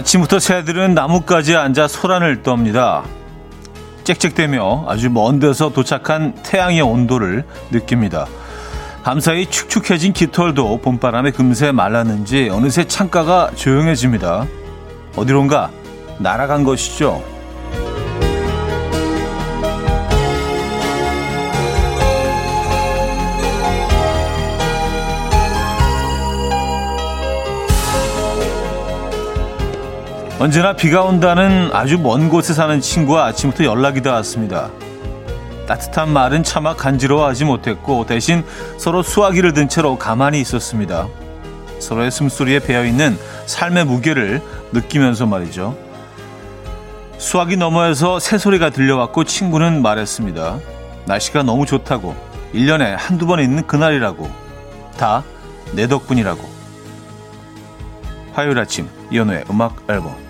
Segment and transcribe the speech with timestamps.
[0.00, 3.02] 아침부터 새들은 나뭇가지에 앉아 소란을 떱니다.
[4.04, 8.26] 짹짹대며 아주 먼 데서 도착한 태양의 온도를 느낍니다.
[9.02, 14.46] 밤사이 축축해진 깃털도 봄바람에 금세 말랐는지 어느새 창가가 조용해집니다.
[15.16, 15.70] 어디론가
[16.18, 17.22] 날아간 것이죠.
[30.40, 34.70] 언제나 비가 온다는 아주 먼 곳에 사는 친구와 아침부터 연락이 닿았습니다.
[35.68, 38.42] 따뜻한 말은 차마 간지러워하지 못했고 대신
[38.78, 41.06] 서로 수화기를 든 채로 가만히 있었습니다.
[41.78, 45.76] 서로의 숨소리에 배어있는 삶의 무게를 느끼면서 말이죠.
[47.18, 50.58] 수화기 너머에서 새소리가 들려왔고 친구는 말했습니다.
[51.04, 52.16] 날씨가 너무 좋다고
[52.54, 54.28] 1년에 한두 번 있는 그날이라고
[54.96, 55.22] 다
[55.72, 56.48] 내 덕분이라고
[58.32, 60.29] 화요일 아침 이연우의 음악 앨범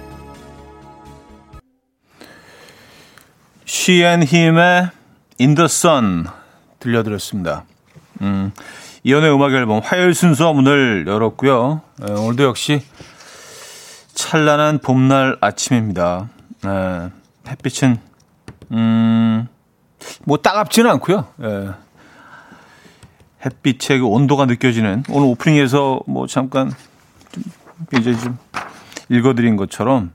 [3.71, 4.91] 시앤힘의
[5.41, 6.27] In the Sun
[6.81, 7.63] 들려드렸습니다.
[8.21, 8.51] 음,
[9.05, 11.81] 이연의 음악 앨범 화요일 순서 문을 열었고요.
[12.03, 12.83] 에, 오늘도 역시
[14.13, 16.29] 찬란한 봄날 아침입니다.
[16.67, 17.11] 에,
[17.49, 17.99] 햇빛은
[18.73, 19.47] 음,
[20.25, 21.29] 뭐 따갑지는 않고요.
[21.41, 21.69] 에,
[23.47, 26.73] 햇빛의 그 온도가 느껴지는 오늘 오프닝에서 뭐 잠깐
[27.31, 27.45] 좀
[28.01, 28.37] 이제 좀
[29.09, 30.11] 읽어드린 것처럼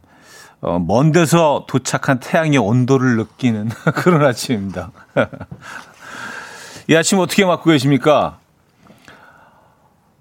[0.66, 4.92] 어, 먼 데서 도착한 태양의 온도를 느끼는 그런 아침입니다.
[6.90, 8.40] 이 아침 어떻게 맞고 계십니까?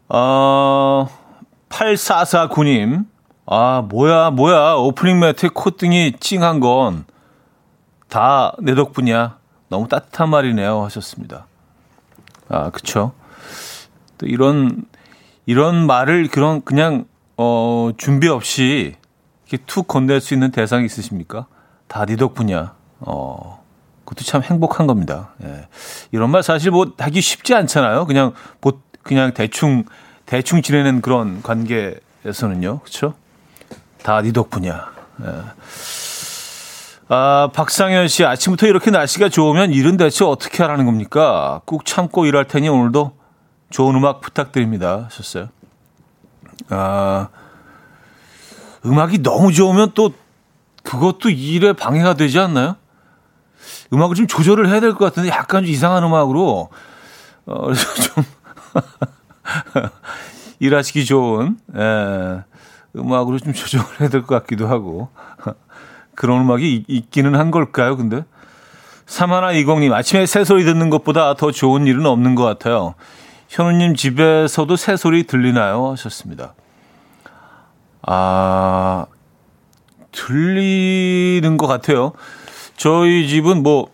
[0.09, 1.09] 어,
[1.71, 3.07] 8449님.
[3.47, 4.75] 아, 뭐야, 뭐야.
[4.75, 7.05] 오프닝 매트에 콧등이 찡한 건
[8.11, 9.39] 다 내 덕분이야.
[9.69, 10.85] 너무 따뜻한 말이네요.
[10.85, 11.47] 하셨습니다.
[12.49, 13.13] 아, 그쵸.
[14.19, 14.85] 또 이런,
[15.47, 18.95] 이런 말을 그런, 그냥, 어, 준비 없이
[19.49, 21.47] 이렇게 툭 건넬 수 있는 대상이 있으십니까?
[21.89, 22.75] 다 네 덕분이야.
[23.01, 23.63] 어,
[24.05, 25.31] 그것도 참 행복한 겁니다.
[25.45, 25.69] 예.
[26.13, 28.07] 이런 말 사실 뭐 하기 쉽지 않잖아요.
[28.07, 28.73] 그냥 보,
[29.03, 29.85] 그냥 대충
[30.27, 32.81] 대충 지내는 그런 관계에서는요.
[32.81, 33.15] 그렇죠?
[34.03, 34.93] 다 네 덕분이야.
[35.25, 35.27] 예.
[37.09, 41.61] 아, 박상현 씨 아침부터 이렇게 날씨가 좋으면 일은 대체 어떻게 하라는 겁니까?
[41.67, 43.13] 꾹 참고 일할 테니 오늘도
[43.71, 45.05] 좋은 음악 부탁드립니다.
[45.11, 45.49] 하셨어요.
[46.71, 47.29] 아,
[48.87, 50.13] 음악이 너무 좋으면 또
[50.83, 52.77] 그것도 일에 방해가 되지 않나요?
[53.93, 56.69] 음악을 좀 조절을 해야 될 것 같은데 약간 좀 이상한 음악으로
[57.47, 58.25] 어, 그래서 좀
[60.61, 62.43] 일하시기 좋은 예,
[62.97, 65.09] 음악으로 좀 조정을 해야 될 것 같기도 하고
[66.15, 67.97] 그런 음악이 있기는 한 걸까요?
[67.97, 68.25] 근데
[69.07, 72.95] 사마나 이공님 아침에 새소리 듣는 것보다 더 좋은 일은 없는 것 같아요.
[73.49, 75.91] 현우님 집에서도 새소리 들리나요?
[75.93, 76.55] 하셨습니다.
[78.07, 79.07] 아
[80.13, 82.13] 들리는 것 같아요.
[82.77, 83.91] 저희 집은 뭐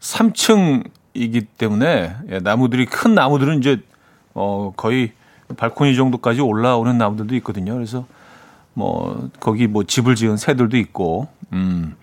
[0.00, 3.80] 3층이기 때문에 예, 나무들이 큰 나무들은 이제
[4.34, 5.12] 어 거의
[5.56, 7.74] 발코니 정도까지 올라오는 나무들도 있거든요.
[7.74, 8.06] 그래서
[8.74, 11.96] 뭐 거기 뭐 집을 지은 새들도 있고 음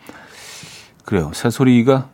[1.04, 1.32] 그래요.
[1.34, 2.10] 새 소리가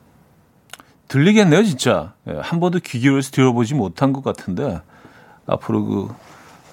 [1.08, 2.14] 들리겠네요, 진짜.
[2.28, 4.82] 예, 한 번도 귀 기울여서 들어보지 못한 것 같은데
[5.46, 6.32] 앞으로 그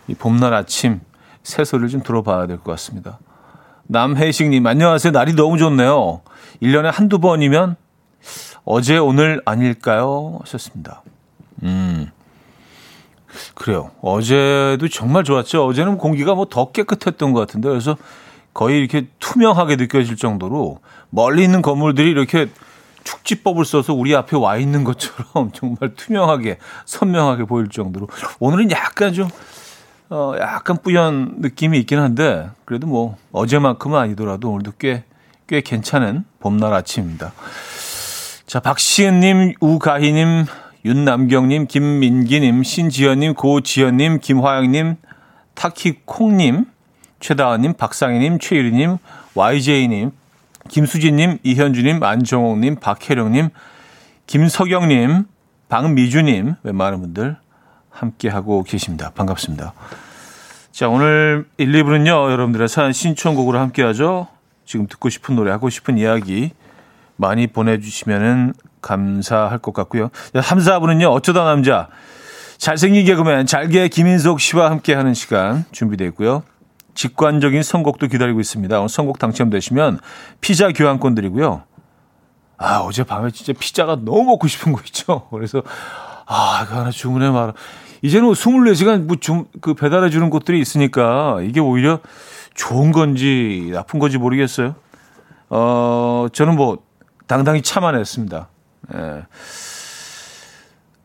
[0.09, 1.01] 이 봄날 아침
[1.49, 3.19] 새 소리를 좀 들어봐야 될 것 같습니다.
[3.87, 5.13] 남혜식님, 안녕하세요.
[5.13, 6.21] 날이 너무 좋네요.
[6.63, 7.77] 1년에 한두 번이면
[8.67, 10.39] 어제, 오늘 아닐까요?
[10.43, 11.03] 하셨습니다.
[11.63, 12.11] 음.
[13.55, 13.91] 그래요.
[14.03, 15.65] 어제도 정말 좋았죠.
[15.67, 17.97] 어제는 공기가 뭐 더 깨끗했던 것 같은데, 그래서
[18.53, 22.51] 거의 이렇게 투명하게 느껴질 정도로 멀리 있는 건물들이 이렇게
[23.05, 28.09] 축지법을 써서 우리 앞에 와 있는 것처럼 정말 투명하게, 선명하게 보일 정도로.
[28.39, 29.29] 오늘은 약간 좀
[30.11, 35.05] 어, 약간 뿌연 느낌이 있긴 한데, 그래도 뭐, 어제만큼은 아니더라도 오늘도 꽤,
[35.47, 37.33] 꽤 괜찮은 봄날 아침입니다.
[38.47, 40.47] 자, 박시은님, 우가희님,
[40.85, 44.97] 윤남경님, 김민기님, 신지연님, 고지연님, 김화영님,
[45.55, 46.65] 타키콩님,
[47.21, 48.97] 최다은님, 박상희님, 최유리님,
[49.35, 50.13] YJ님,
[50.69, 53.51] 김수진님, 이현주님, 안정옥님, 박혜령님,
[54.27, 55.25] 김석영님,
[55.69, 57.37] 박미주님, 웬만한 분들
[57.99, 59.11] 함께하고 계십니다.
[59.15, 59.73] 반갑습니다.
[60.71, 64.29] 자, 오늘 1, 2부는요, 여러분들의 사연 신청곡으로 함께하죠.
[64.65, 66.53] 지금 듣고 싶은 노래, 하고 싶은 이야기
[67.17, 70.11] 많이 보내주시면 감사할 것 같고요.
[70.41, 71.89] 3, 4부는요, 어쩌다 남자,
[72.59, 76.43] 잘생긴 개그맨, 잘게 김인석 씨와 함께하는 시간 준비되어 있고요.
[76.95, 78.77] 직관적인 선곡도 기다리고 있습니다.
[78.79, 80.01] 오늘 선곡 당첨되시면
[80.41, 81.63] 피자 교환권 드리고요.
[82.57, 85.29] 아, 어제 밤에 진짜 피자가 너무 먹고 싶은 거 있죠?
[85.31, 85.63] 그래서,
[86.27, 87.55] 아, 이거 하나 주문해 말아.
[88.03, 92.01] 이제는 24시간 뭐 좀 그 배달해 주는 곳들이 있으니까 이게 오히려
[92.55, 94.75] 좋은 건지 나쁜 건지 모르겠어요.
[95.51, 96.79] 어, 저는 뭐
[97.27, 98.49] 당당히 참아냈습니다.
[98.95, 99.23] 예.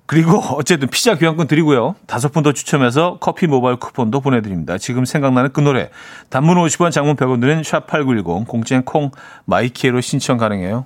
[0.05, 1.95] 그리고 어쨌든 피자 교환권 드리고요.
[2.05, 4.77] 다섯 분 더 추첨해서 커피 모바일 쿠폰도 보내드립니다.
[4.77, 5.89] 지금 생각나는 그 노래.
[6.29, 9.11] 단문 50원, 장문 100원 드는 샵8910, 공짜인 콩,
[9.45, 10.85] 마이키에로 신청 가능해요.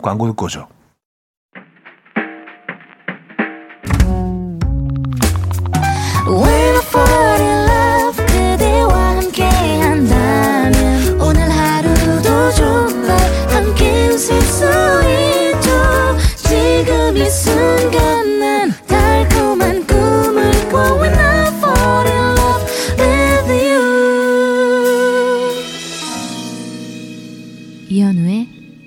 [0.00, 0.68] 광고 듣고 오죠.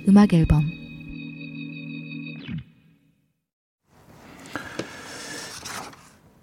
[0.10, 0.64] 음악 앨범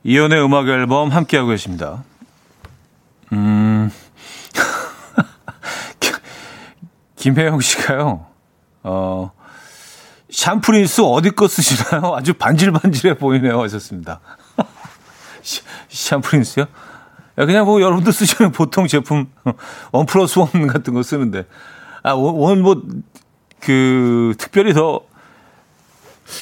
[0.05, 2.05] 이연의 음악 앨범 함께하고 계십니다.
[3.33, 3.91] 음,
[7.17, 8.27] 김혜영 씨가요,
[8.85, 9.33] 어,
[10.31, 12.15] 샴푸린스 어디 거 쓰시나요?
[12.15, 13.61] 아주 반질반질해 보이네요.
[13.63, 14.21] 하셨습니다.
[15.91, 16.67] 샴푸린스요?
[17.35, 19.29] 그냥 뭐 여러분들 쓰시는 보통 제품,
[19.91, 21.49] 원 플러스 원 같은 거 쓰는데.
[22.05, 22.81] 아, 원, 뭐,
[23.61, 25.01] 그 특별히 더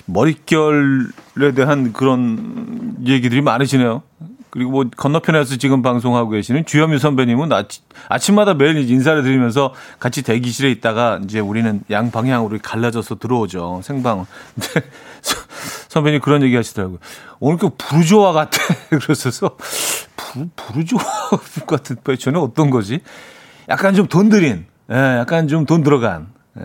[0.06, 4.02] 머릿결에 대한 그런 얘기들이 많으시네요.
[4.50, 10.70] 그리고 뭐 건너편에서 지금 방송하고 계시는 주현미 선배님은 아치, 아침마다 매일 인사를 드리면서 같이 대기실에
[10.70, 13.80] 있다가 이제 우리는 양 방향으로 갈라져서 들어오죠.
[13.82, 14.26] 생방.
[14.54, 14.86] 근데
[15.88, 16.98] 선배님 그런 얘기 하시더라고요.
[17.40, 18.58] 오늘 그 부르조아 같아.
[18.90, 19.56] 그러셔서
[20.14, 21.02] 부, 부르조아
[21.66, 23.00] 같은 패션은 어떤 거지?
[23.68, 26.28] 약간 좀 돈 들인, 예, 약간 좀 돈 들어간,
[26.58, 26.64] 예.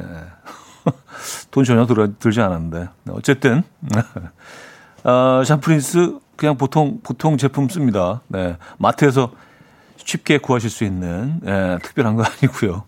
[1.52, 2.90] 돈 전혀 들, 들지 않았는데.
[3.12, 3.64] 어쨌든,
[5.04, 8.22] 어, 샴프린스 그냥 보통, 보통 제품 씁니다.
[8.28, 8.58] 네.
[8.78, 9.32] 마트에서
[9.98, 12.84] 쉽게 구하실 수 있는, 예, 특별한 거 아니고요.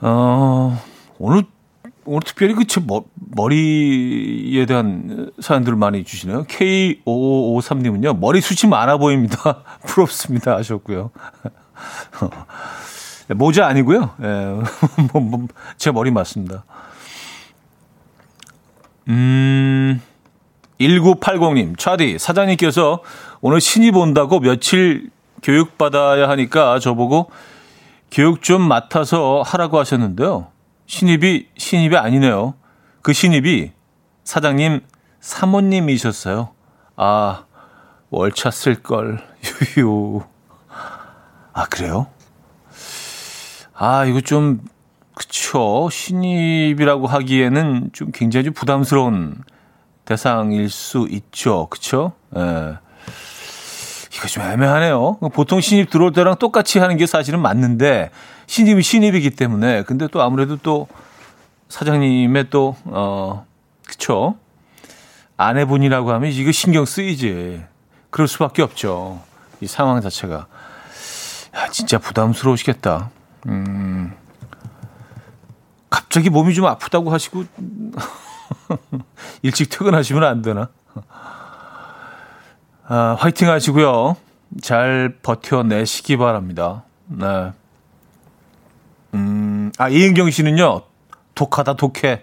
[0.00, 0.82] 어,
[1.18, 1.44] 오늘,
[2.04, 2.80] 오늘 특별히 그, 제
[3.14, 6.44] 머리에 대한 사연들을 많이 주시네요.
[6.44, 9.62] K5553님은요, 머리 숱이 많아 보입니다.
[9.86, 10.56] 부럽습니다.
[10.56, 11.10] 하셨고요.
[13.28, 14.10] 네, 모자 아니고요.
[14.22, 14.26] 예,
[15.12, 15.46] 뭐, 뭐,
[15.76, 16.64] 제 머리 맞습니다.
[19.08, 20.00] 음,
[20.80, 23.02] 1980님, 차디, 사장님께서
[23.40, 25.10] 오늘 신입 온다고 며칠
[25.42, 27.30] 교육받아야 하니까 저보고
[28.10, 30.48] 교육 좀 맡아서 하라고 하셨는데요.
[30.86, 32.54] 신입이, 신입이 아니네요.
[33.02, 33.72] 그 신입이
[34.24, 34.80] 사장님
[35.20, 36.50] 사모님이셨어요.
[36.96, 37.44] 아,
[38.10, 39.22] 월차 쓸 걸,
[39.76, 40.22] 유유.
[41.52, 42.06] 아, 그래요?
[43.78, 44.60] 아, 이거 좀,
[45.14, 45.88] 그쵸.
[45.90, 49.42] 신입이라고 하기에는 좀 굉장히 부담스러운
[50.06, 51.66] 대상일 수 있죠.
[51.68, 52.12] 그쵸?
[52.36, 52.78] 예.
[54.14, 55.18] 이거 좀 애매하네요.
[55.34, 58.10] 보통 신입 들어올 때랑 똑같이 하는 게 사실은 맞는데,
[58.46, 60.88] 신입이 신입이기 때문에, 근데 또 아무래도 또
[61.68, 63.44] 사장님의 또, 어,
[63.86, 64.36] 그쵸.
[65.36, 67.62] 아내분이라고 하면 이거 신경 쓰이지.
[68.08, 69.20] 그럴 수밖에 없죠.
[69.60, 70.46] 이 상황 자체가.
[71.56, 73.10] 야, 진짜 부담스러우시겠다.
[73.46, 74.12] 음,
[75.88, 77.44] 갑자기 몸이 좀 아프다고 하시고
[79.42, 80.68] 일찍 퇴근하시면 안 되나?
[82.88, 84.16] 아, 화이팅 하시고요.
[84.62, 86.84] 잘 버텨내시기 바랍니다.
[87.06, 87.52] 네.
[89.14, 90.82] 음, 아, 이은경 씨는요,
[91.34, 92.22] 독하다, 독해.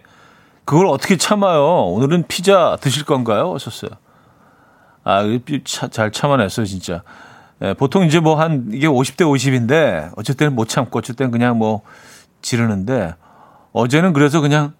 [0.65, 1.86] 그걸 어떻게 참아요?
[1.88, 3.53] 오늘은 피자 드실 건가요?
[3.53, 3.92] 하셨어요.
[5.03, 5.24] 아,
[5.65, 7.03] 잘 참아냈어요, 진짜.
[7.63, 11.58] 예, 보통 이제 뭐 한 이게 50대 50인데 어쩔 때는 못 참고 어쩔 때는 그냥
[11.58, 11.82] 뭐
[12.41, 13.15] 지르는데
[13.72, 14.74] 어제는 그래서 그냥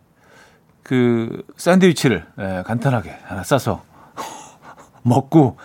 [0.84, 3.84] 그 샌드위치를 예, 간단하게 하나 싸서
[5.04, 5.58] 먹고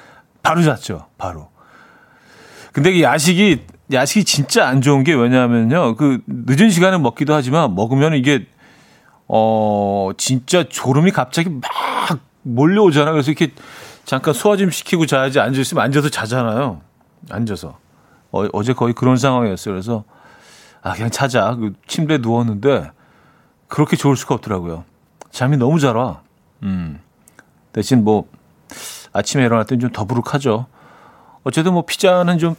[0.43, 1.07] 바로 잤죠.
[1.19, 1.51] 바로.
[2.73, 5.97] 근데 이 야식이 야식이 진짜 안 좋은 게 왜냐하면요.
[5.97, 8.47] 그 늦은 시간에 먹기도 하지만 먹으면 이게
[9.27, 13.13] 어 진짜 졸음이 갑자기 막 몰려오잖아요.
[13.13, 13.53] 그래서 이렇게
[14.05, 16.81] 잠깐 소화 좀 시키고 자야지 앉아 있으면 앉아서 자잖아요.
[17.31, 17.79] 앉아서.
[18.31, 19.75] 어, 제 거의 그런 상황이었어요.
[19.75, 20.05] 그래서
[20.83, 21.55] 아 그냥 찾아.
[21.55, 22.91] 그 침대에 누웠는데
[23.69, 24.85] 그렇게 좋을 수가 없더라고요.
[25.31, 26.23] 잠이 너무 잘 와.
[26.63, 27.01] 음.
[27.73, 28.29] 대신 뭐
[29.13, 30.67] 아침에 때는 좀 더부룩하죠.
[31.45, 32.55] 어쨌든 뭐 피자는 좀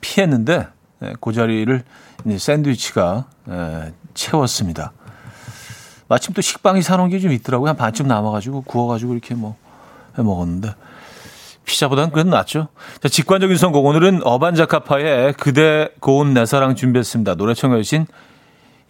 [0.00, 0.68] 피했는데
[1.02, 1.82] 예, 그 자리를
[2.26, 4.92] 이제 샌드위치가 예, 채웠습니다.
[6.08, 7.68] 마침 또 식빵이 사놓은 게 좀 있더라고요.
[7.70, 9.56] 한 반쯤 남아가지고 구워가지고 이렇게 뭐
[10.18, 10.74] 해 먹었는데
[11.70, 12.68] 피자보다는 그래도 낫죠.
[13.00, 13.86] 자, 직관적인 선곡.
[13.86, 17.36] 오늘은 어반자카파의 그대 고운 내 사랑 준비했습니다.
[17.36, 18.06] 노래 청해주신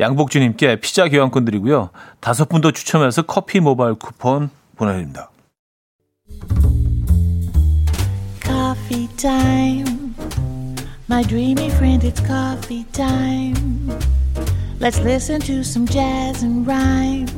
[0.01, 1.91] 양복주님께 피자 교환권 드리고요.
[2.21, 5.31] 다섯 분 더 추첨해서 커피 모바일 쿠폰 보내드립니다.
[8.43, 10.15] Coffee time.
[11.09, 13.91] My dreamy friend, it's coffee time.
[14.81, 17.29] Let's listen to some jazz and rhyme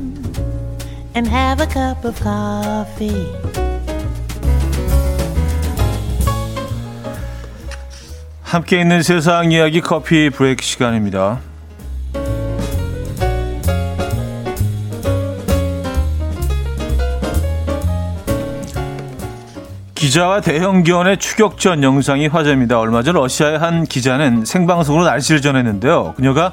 [1.16, 3.71] and have a cup of coffee.
[8.52, 11.40] 함께 있는 세상 이야기 커피 브레이크 시간입니다.
[19.94, 22.78] 기자와 대형기원의 추격전 영상이 화제입니다.
[22.78, 26.12] 얼마 전 러시아의 한 기자는 생방송으로 날씨를 전했는데요.
[26.18, 26.52] 그녀가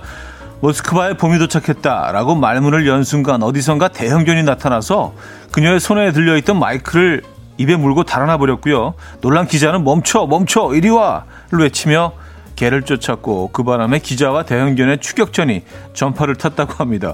[0.62, 5.16] 모스크바에 봄이 도착했다라고 말문을 연 순간 어디선가 대형견이 나타나서
[5.52, 7.24] 그녀의 손에 들려있던 마이크를
[7.60, 8.96] 입에 물고 달아나 버렸고요.
[9.22, 12.14] 놀란 기자는 멈춰 멈춰 이리 와를 외치며
[12.56, 15.64] 개를 쫓았고 그 바람에 기자와 대형견의 추격전이
[15.94, 17.14] 전파를 탔다고 합니다.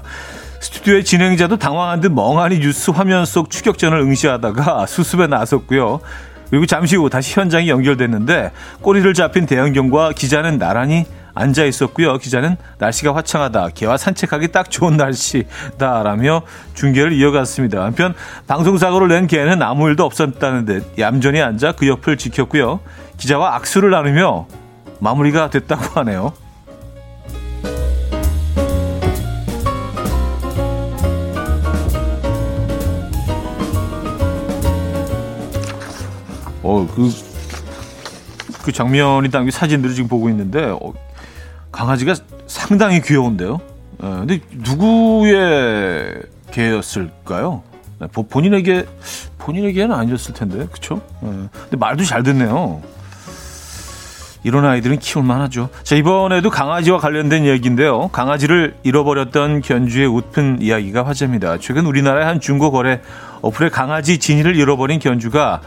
[0.60, 6.00] 스튜디오의 진행자도 당황한 듯 멍하니 뉴스 화면 속 추격전을 응시하다가 수습에 나섰고요.
[6.48, 11.04] 그리고 잠시 후 다시 현장이 연결됐는데 꼬리를 잡힌 대형견과 기자는 나란히
[11.36, 12.16] 앉아 있었고요.
[12.16, 13.68] 기자는 날씨가 화창하다.
[13.74, 16.42] 개와 산책하기 딱 좋은 날씨다라며
[16.74, 17.84] 중계를 이어갔습니다.
[17.84, 18.14] 한편
[18.46, 22.80] 방송사고를 낸 개는 아무 일도 없었다는 듯 얌전히 앉아 그 옆을 지켰고요.
[23.18, 24.46] 기자와 악수를 나누며
[24.98, 26.32] 마무리가 됐다고 하네요.
[36.62, 37.10] 어, 그,
[38.64, 40.92] 그 장면이 딱 사진들을 지금 보고 있는데, 어,
[41.72, 42.14] 강아지가
[42.46, 43.60] 상당히 귀여운데요.
[44.02, 47.62] 예, 근데 누구의 개였을까요?
[47.98, 48.86] 네, 본인에게,
[49.38, 51.00] 본인에게는 아니었을 텐데, 그쵸?
[51.22, 52.82] 예, 근데 말도 잘 듣네요.
[54.44, 55.70] 이런 아이들은 키울만 하죠.
[55.82, 58.06] 자, 이번에도 강아지와 관련된 얘기인데요.
[58.08, 61.58] 강아지를 잃어버렸던 견주의 웃픈 이야기가 화제입니다.
[61.58, 63.00] 최근 우리나라의 한 중고 거래
[63.42, 65.62] 어플에 강아지 진이를 잃어버린 견주가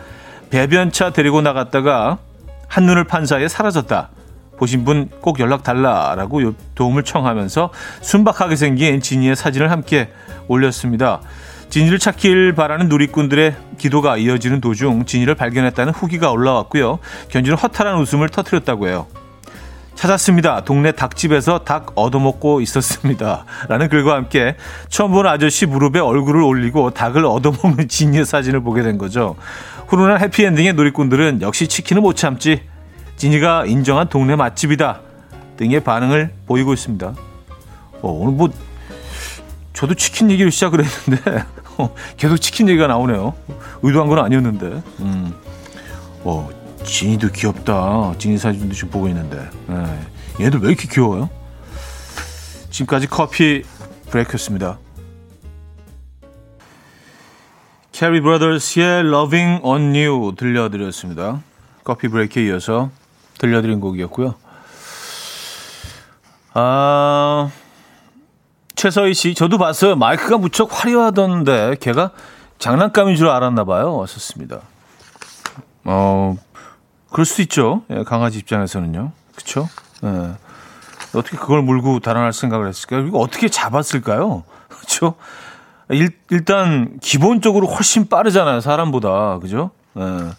[0.50, 2.20] 배변차 데리고 나갔다가
[2.70, 4.12] 한눈을 판 사이에 사라졌다.
[4.60, 10.10] 보신 분 꼭 연락 달라라고 도움을 청하면서 순박하게 생긴 진이의 사진을 함께
[10.48, 11.22] 올렸습니다.
[11.70, 17.00] 진이를 찾길 바라는 누리꾼들의 기도가 이어지는 도중 진이를 발견했다는 후기가 올라왔고요.
[17.30, 19.08] 견주는 허탈한 웃음을 터뜨렸다고 해요.
[19.94, 20.64] 찾았습니다.
[20.64, 23.46] 동네 닭집에서 닭 얻어먹고 있었습니다.
[23.68, 24.56] 라는 글과 함께
[24.88, 29.36] 처음 본 아저씨 무릎에 얼굴을 올리고 닭을 얻어먹는 진이의 사진을 보게 된 거죠.
[29.88, 32.62] 훈훈한 해피엔딩의 누리꾼들은 역시 치킨을 못 참지.
[33.20, 35.02] 진이가 인정한 동네 맛집이다.
[35.58, 37.14] 등의 반응을 보이고 있습니다.
[38.02, 38.50] 어, 오늘 뭐
[39.74, 41.44] 저도 치킨 얘기를 시작을 했는데
[41.78, 43.34] 어, 계속 치킨 얘기가 나오네요.
[43.82, 44.82] 의도한 건 아니었는데.
[45.02, 45.34] 음.
[46.24, 46.50] 어,
[46.86, 48.14] 진이도 귀엽다.
[48.18, 49.50] 진이 사진도 지금 보고 있는데.
[49.68, 50.46] 네.
[50.46, 51.30] 얘들 왜 이렇게 귀여워요?
[52.70, 53.64] 지금까지 커피
[54.12, 54.80] 브레이크였습니다.
[57.92, 61.42] Cary Brothers의 Loving on You 들려드렸습니다.
[61.84, 62.92] Coffee Break에 이어서
[63.40, 64.36] 들려드린 곡이었고요.
[66.54, 67.50] 아,
[68.76, 69.96] 최서희 씨, 저도 봤어요.
[69.96, 72.12] 마이크가 무척 화려하던데, 개가
[72.60, 73.96] 장난감인 줄 알았나 봐요.
[73.96, 74.60] 왔었습니다.
[75.86, 76.36] 어,
[77.10, 77.84] 그럴 수 있죠.
[77.90, 79.12] 예, 강아지 입장에서는요.
[79.36, 79.68] 그쵸?
[80.04, 80.34] 예.
[81.18, 83.02] 어떻게 그걸 물고 달아날 생각을 했을까요?
[83.02, 84.44] 그리고 어떻게 잡았을까요?
[84.70, 85.16] 그쵸?
[85.90, 88.60] 일, 일단, 기본적으로 훨씬 빠르잖아요.
[88.62, 89.40] 사람보다.
[89.40, 89.72] 그죠?
[89.98, 90.30] 예.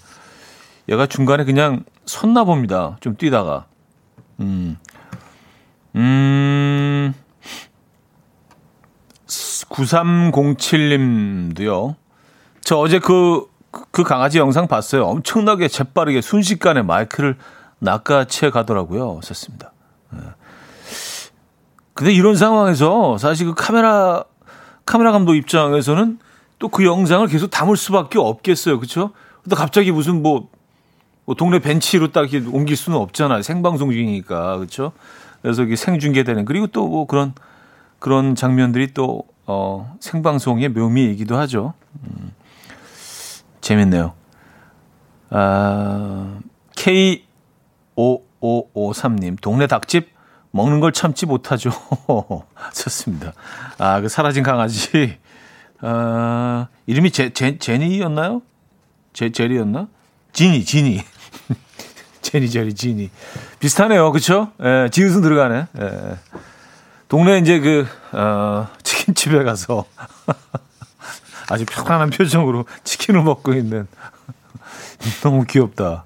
[0.89, 2.97] 얘가 중간에 그냥 섰나 봅니다.
[3.01, 3.65] 좀 뛰다가.
[4.41, 4.77] 음.
[5.95, 7.15] 음.
[9.27, 11.95] 9307님도요.
[12.63, 13.47] 저 어제 그,
[13.93, 15.07] 그 강아지 영상 봤어요.
[15.07, 17.37] 엄청나게 재빠르게 순식간에 마이크를
[17.79, 19.21] 낚아채 가더라고요.
[19.23, 19.73] 썼습니다.
[20.11, 20.19] 네.
[21.95, 24.25] 근데 이런 상황에서 사실 그 카메라,
[24.85, 26.19] 카메라 감독 입장에서는
[26.59, 28.81] 또 그 영상을 계속 담을 수밖에 없겠어요.
[28.81, 29.13] 그쵸?
[29.43, 30.49] 근데 갑자기 무슨 뭐,
[31.25, 33.43] 뭐 동네 벤치로 딱 옮길 수는 없잖아요.
[33.43, 34.59] 생방송 중이니까.
[34.59, 34.93] 그쵸?
[35.43, 36.45] 그래서 이게 생중계되는.
[36.45, 37.33] 그리고 또 뭐 그런,
[37.99, 41.75] 그런 장면들이 또, 어, 생방송의 묘미이기도 하죠.
[42.05, 42.33] 음,
[43.61, 44.13] 재밌네요.
[45.31, 46.39] 아,
[46.77, 50.09] K5553님, 동네 닭집
[50.51, 51.71] 먹는 걸 참지 못하죠.
[52.75, 53.33] 좋습니다.
[53.79, 55.19] 아, 그 사라진 강아지.
[55.81, 58.43] 아, 이름이 제, 제, 제니였나요?
[59.13, 59.89] 제, 제리였나?
[60.33, 61.03] 지니, 지니.
[62.23, 63.11] 제니, 제리, 지니.
[63.59, 64.13] 비슷하네요.
[64.13, 64.53] 그쵸?
[64.63, 65.67] 예, 지읒은 들어가네.
[65.81, 66.19] 예.
[67.09, 69.85] 동네 이제 그, 어, 치킨집에 가서
[71.51, 73.89] 아주 편안한 표정으로 치킨을 먹고 있는
[75.23, 76.05] 너무 귀엽다.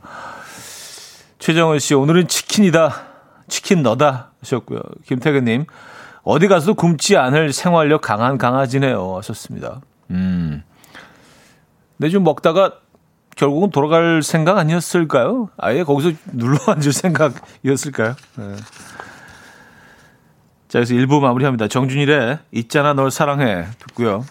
[1.38, 3.02] 최정은 씨, 오늘은 치킨이다.
[3.48, 4.30] 치킨 너다.
[4.40, 4.80] 하셨고요.
[5.06, 5.66] 김태근님,
[6.22, 9.16] 어디 가서도 굶지 않을 생활력 강한 강아지네요.
[9.18, 9.82] 하셨습니다.
[10.10, 10.62] 음.
[11.98, 12.78] 근데 좀 먹다가
[13.36, 15.50] 결국은 돌아갈 생각 아니었을까요?
[15.56, 18.14] 아예 거기서 눌러 앉을 생각이었을까요?
[18.36, 18.56] 네.
[20.68, 21.68] 자, 그래서 1부 마무리합니다.
[21.68, 24.24] 정준일의 있잖아 널 사랑해 듣고요.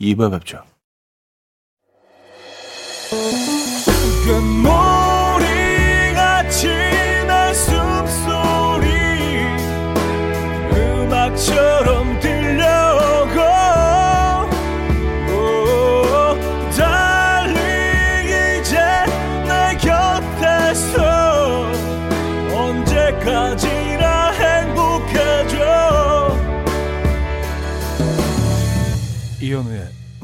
[0.00, 0.62] 2부에 뵙죠.
[4.28, 4.91] 음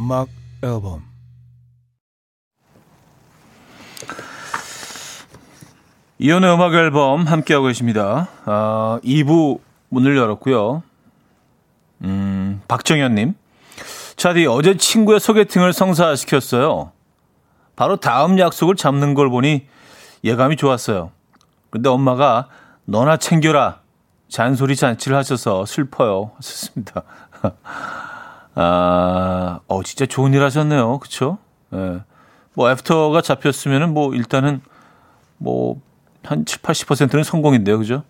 [0.09, 0.29] 음악
[0.62, 1.03] 앨범
[6.19, 8.29] 이현우의 음악 앨범 함께하고 계십니다.
[8.47, 9.61] 아, 2부
[9.91, 10.83] 문을 열었고요.
[12.05, 13.35] 음, 박정현님.
[14.17, 16.93] 차디, 어제 친구의 소개팅을 성사시켰어요.
[17.77, 19.67] 바로 다음 약속을 잡는 걸 보니
[20.25, 21.12] 예감이 좋았어요.
[21.69, 22.49] 근데 엄마가
[22.87, 23.81] 너나 챙겨라.
[24.31, 26.31] 잔소리 잔치를 하셔서 슬퍼요.
[26.37, 27.03] 하셨습니다.
[28.61, 30.99] 아, 어, 진짜 좋은 일 하셨네요.
[30.99, 31.38] 그쵸?
[31.73, 32.00] 예.
[32.55, 34.61] 뭐, 애프터가 잡혔으면은 뭐, 일단은
[35.37, 35.81] 뭐,
[36.25, 37.79] 한 7, 80%는 성공인데요.
[37.79, 38.03] 그죠?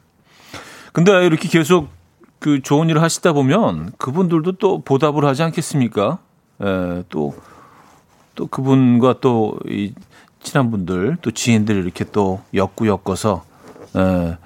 [0.94, 1.90] 근데 이렇게 계속
[2.38, 6.18] 그 좋은 일을 하시다 보면 그분들도 또 보답을 하지 않겠습니까?
[6.62, 7.34] 예, 또,
[8.34, 9.92] 또 그분과 또 이
[10.40, 13.44] 친한 분들, 또 지인들 이렇게 또 엮고 엮어서,
[13.96, 14.38] 예,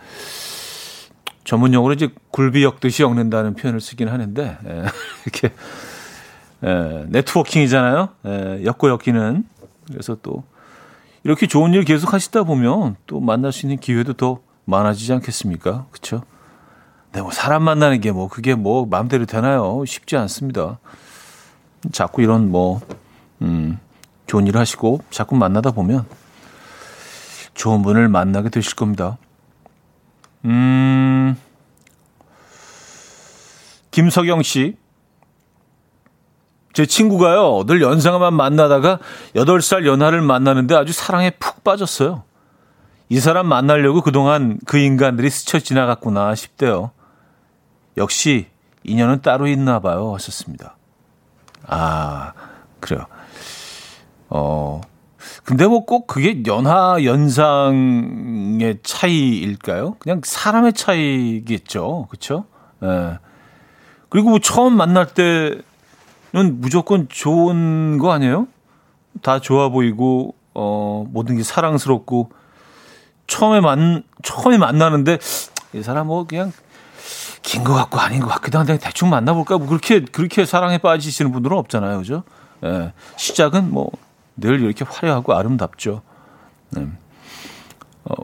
[1.45, 4.83] 전문 용어로 이제 굴비 엮듯이 엮는다는 표현을 쓰긴 하는데, 예,
[5.25, 5.55] 이렇게,
[6.64, 8.09] 예, 네트워킹이잖아요.
[8.26, 9.45] 예, 엮고 엮기는.
[9.88, 10.45] 그래서 또
[11.25, 15.87] 이렇게 좋은 일 계속 하시다 보면 또 만날 수 있는 기회도 더 많아지지 않겠습니까?
[15.90, 16.22] 그렇죠?
[17.12, 19.85] 네, 뭐 사람 만나는 게 뭐 그게 뭐 마음대로 되나요?
[19.87, 20.79] 쉽지 않습니다.
[21.90, 22.81] 자꾸 이런 뭐
[23.42, 23.79] 음,
[24.27, 26.07] 좋은 일 하시고 자꾸 만나다 보면
[27.55, 29.18] 좋은 분을 만나게 되실 겁니다.
[30.44, 31.37] 음,
[33.90, 34.77] 김석영 씨.
[36.73, 38.99] 제 친구가요, 늘 연상만 만나다가
[39.35, 42.25] 8살 연하를 만나는데 아주 사랑에 푹 빠졌어요.
[43.09, 46.93] 이 사람 만나려고 그동안 그 인간들이 스쳐 지나갔구나 싶대요.
[47.99, 48.47] 역시
[48.85, 50.15] 인연은 따로 있나 봐요.
[50.15, 50.77] 하셨습니다.
[51.67, 52.33] 아,
[52.81, 53.07] 그래요.
[54.31, 54.81] 어,
[55.45, 59.97] 근데 뭐 꼭 그게 연하, 연상의 차이일까요?
[59.99, 62.07] 그냥 사람의 차이겠죠.
[62.11, 62.47] 그쵸?
[62.83, 63.19] 예.
[64.09, 65.61] 그리고 뭐 처음 만날 때
[66.33, 68.49] 무조건 좋은 거 아니에요?
[69.23, 72.31] 다 좋아 보이고 어 모든 게 사랑스럽고
[73.27, 75.18] 처음에 만 처음에 만나는데
[75.75, 76.53] 이 사람 뭐 그냥
[77.42, 81.57] 긴 것 같고 아닌 것 같기도 한데 대충 만나볼까 뭐 그렇게 그렇게 사랑에 빠지시는 분들은
[81.59, 82.23] 없잖아요, 그죠?
[82.64, 83.90] 예, 시작은 뭐
[84.35, 86.01] 늘 이렇게 화려하고 아름답죠.
[86.71, 86.87] 네.
[88.05, 88.14] 어,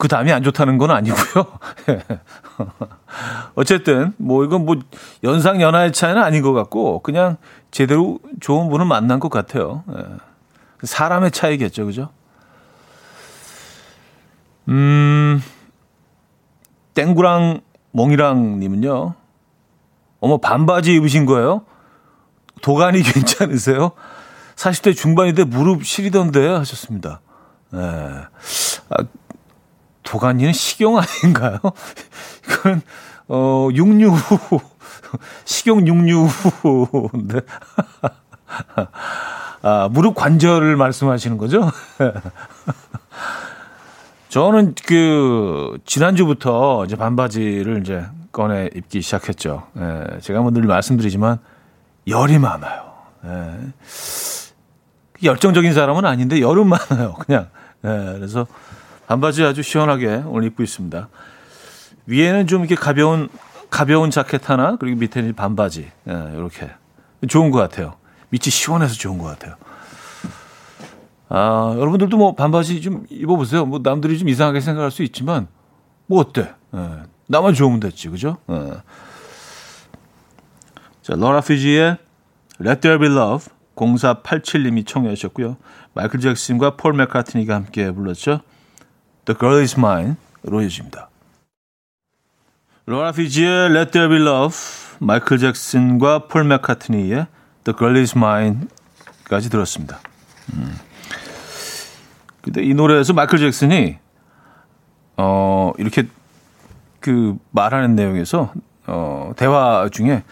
[0.00, 1.46] 그 다음이 안 좋다는 건 아니고요.
[3.54, 4.76] 어쨌든 뭐 이건 뭐
[5.22, 7.36] 연상 연하의 차이는 아닌 것 같고 그냥
[7.70, 9.84] 제대로 좋은 분을 만난 것 같아요.
[9.94, 10.02] 예.
[10.84, 12.08] 사람의 차이겠죠, 그죠?
[14.68, 15.42] 음,
[16.94, 17.60] 땡구랑
[17.90, 19.14] 몽이랑님은요.
[20.20, 21.66] 어머 반바지 입으신 거예요?
[22.62, 23.90] 도가니 괜찮으세요?
[24.56, 27.20] 40대 중반인데 무릎 시리던데 하셨습니다.
[27.74, 27.78] 예.
[27.78, 29.04] 아,
[30.10, 31.58] 도가니는 식용 아닌가요?
[32.44, 32.82] 이건
[33.28, 34.12] 어 육류
[35.46, 37.40] 식용 육류인데
[39.62, 41.70] 아 무릎 관절을 말씀하시는 거죠?
[44.28, 49.66] 저는 그 지난주부터 이제 반바지를 이제 꺼내 입기 시작했죠.
[49.78, 51.38] 예, 제가 뭐 늘 말씀드리지만
[52.08, 52.92] 열이 많아요.
[53.26, 53.58] 예.
[55.22, 57.14] 열정적인 사람은 아닌데 열은 많아요.
[57.14, 57.48] 그냥
[57.84, 58.46] 예, 그래서
[59.10, 61.08] 반바지 아주 시원하게 오늘 입고 있습니다.
[62.06, 63.28] 위에는 좀 이렇게 가벼운
[63.68, 66.70] 가벼운 자켓 하나 그리고 밑에는 반바지 예, 이렇게
[67.28, 67.96] 좋은 것 같아요.
[68.28, 69.56] 밑이 시원해서 좋은 것 같아요.
[71.28, 73.66] 아 여러분들도 뭐 반바지 좀 입어보세요.
[73.66, 75.48] 뭐 남들이 좀 이상하게 생각할 수 있지만
[76.06, 76.54] 뭐 어때?
[76.76, 78.36] 예, 나만 좋으면 됐지 그죠?
[78.48, 78.74] 예.
[81.02, 81.98] 자 로라 피지의
[82.60, 85.56] Let There Be Love 0487님이 청해 주셨고요.
[85.94, 88.42] 마이클 잭슨과 폴 맥카트니가 함께 불렀죠.
[89.24, 91.08] The Girl Is Mine로 이어집니다.
[92.86, 94.56] 로라 피지의 Let There Be Love,
[94.98, 97.26] 마이클 잭슨과 폴 맥카트니의
[97.64, 100.00] The Girl Is Mine까지 들었습니다.
[100.54, 100.76] 음.
[102.42, 103.98] 근데 이 노래에서 마이클 잭슨이
[105.16, 106.08] 어 이렇게
[107.00, 108.52] 그 말하는 내용에서
[108.86, 110.24] 어 대화 중에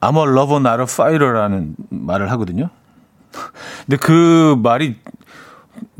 [0.00, 2.70] I'm a lover, not a fighter라는 말을 하거든요.
[3.86, 4.96] 근데 그 말이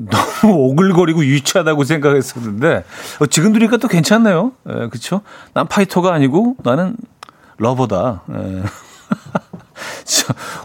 [0.09, 2.85] 너무 오글거리고 유치하다고 생각했었는데
[3.21, 4.53] 어, 지금 들으니까 또 괜찮네요.
[4.69, 5.23] 예, 그렇죠?
[5.55, 6.97] 난 파이터가 아니고 나는
[7.59, 8.23] 러버다.
[8.33, 8.63] 예.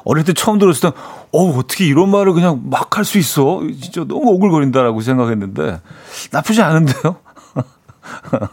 [0.05, 0.97] 어릴 때 처음 들었을 때,
[1.31, 3.61] 어, 어떻게 이런 말을 그냥 막 할 수 있어?
[3.81, 5.81] 진짜 너무 오글거린다라고 생각했는데,
[6.31, 7.15] 나쁘지 않은데요?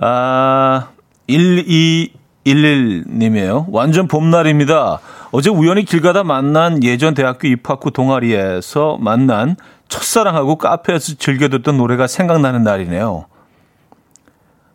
[0.00, 0.88] 아,
[1.28, 3.66] 1211님이에요.
[3.70, 4.98] 완전 봄날입니다.
[5.36, 9.56] 어제 우연히 길 가다 만난 예전 대학교 입학 후 동아리에서 만난
[9.88, 13.26] 첫사랑하고 카페에서 즐겨 듣던 노래가 생각나는 날이네요.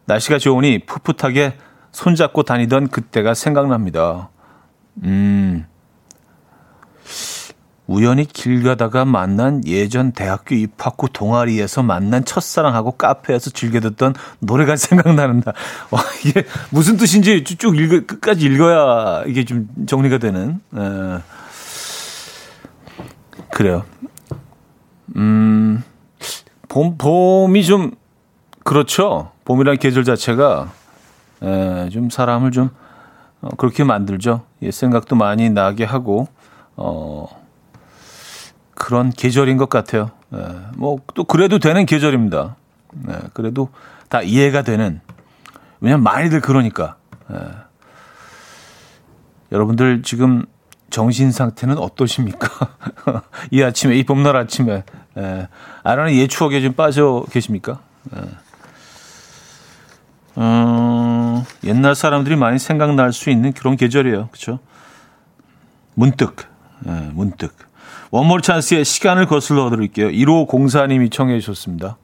[0.03, 1.53] 날씨가 좋으니 풋풋하게
[1.93, 4.31] 손잡고 다니던 그때가 생각납니다.
[5.03, 5.65] 음.
[7.89, 14.75] 우연히 길 가다가 만난 예전 대학교 입학 후 동아리에서 만난 첫사랑하고 카페에서 즐겨 듣던 노래가
[14.78, 15.54] 생각나는다.
[15.89, 20.62] 와, 이게 무슨 뜻인지 쭉 읽어, 끝까지 읽어야 이게 좀 정리가 되는.
[20.75, 21.19] 에.
[23.49, 23.84] 그래요.
[25.15, 25.84] 음,
[26.67, 27.93] 봄, 봄이 좀,
[28.63, 29.32] 그렇죠.
[29.45, 30.71] 봄이라는 계절 자체가,
[31.41, 32.69] 에, 좀 사람을 좀,
[33.41, 34.43] 어, 그렇게 만들죠.
[34.62, 36.28] 예, 생각도 많이 나게 하고,
[36.75, 37.38] 어,
[38.79, 40.09] 그런 계절인 것 같아요.
[40.33, 40.37] 예,
[40.77, 42.55] 뭐또 그래도 되는 계절입니다.
[43.09, 43.69] 예, 그래도
[44.07, 45.01] 다 이해가 되는.
[45.81, 46.95] 왜냐면 많이들 그러니까.
[47.31, 47.37] 예.
[49.51, 50.45] 여러분들 지금
[50.89, 52.49] 정신 상태는 어떠십니까?
[53.51, 54.83] 이 아침에 이 봄날 아침에
[55.17, 55.47] 예.
[55.83, 57.81] 아라는 예 추억에 좀 빠져 계십니까?
[58.15, 58.21] 예.
[60.37, 64.29] 음, 옛날 사람들이 많이 생각날 수 있는 그런 계절이에요.
[64.29, 64.59] 그렇죠?
[65.95, 66.47] 문득,
[66.87, 67.68] 예, 문득.
[68.11, 70.07] 원몰 찬스의 시간을 거슬러 드릴게요.
[70.07, 71.97] 1호 공사님이 청해 주셨습니다.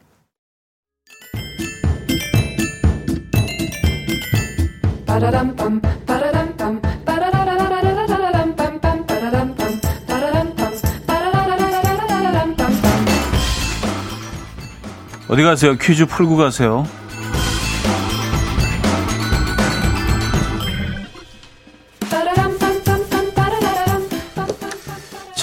[15.27, 15.75] 어디 가세요?
[15.75, 16.85] 퀴즈 풀고 가세요.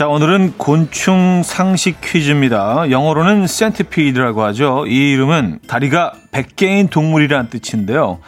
[0.02, 2.90] 자, 오늘은 곤충 상식 퀴즈입니다.
[2.90, 4.84] 영어로는 센티피드라고 하죠.
[4.88, 8.18] 이 이름은 다리가 100개인 동물이란 뜻인데요.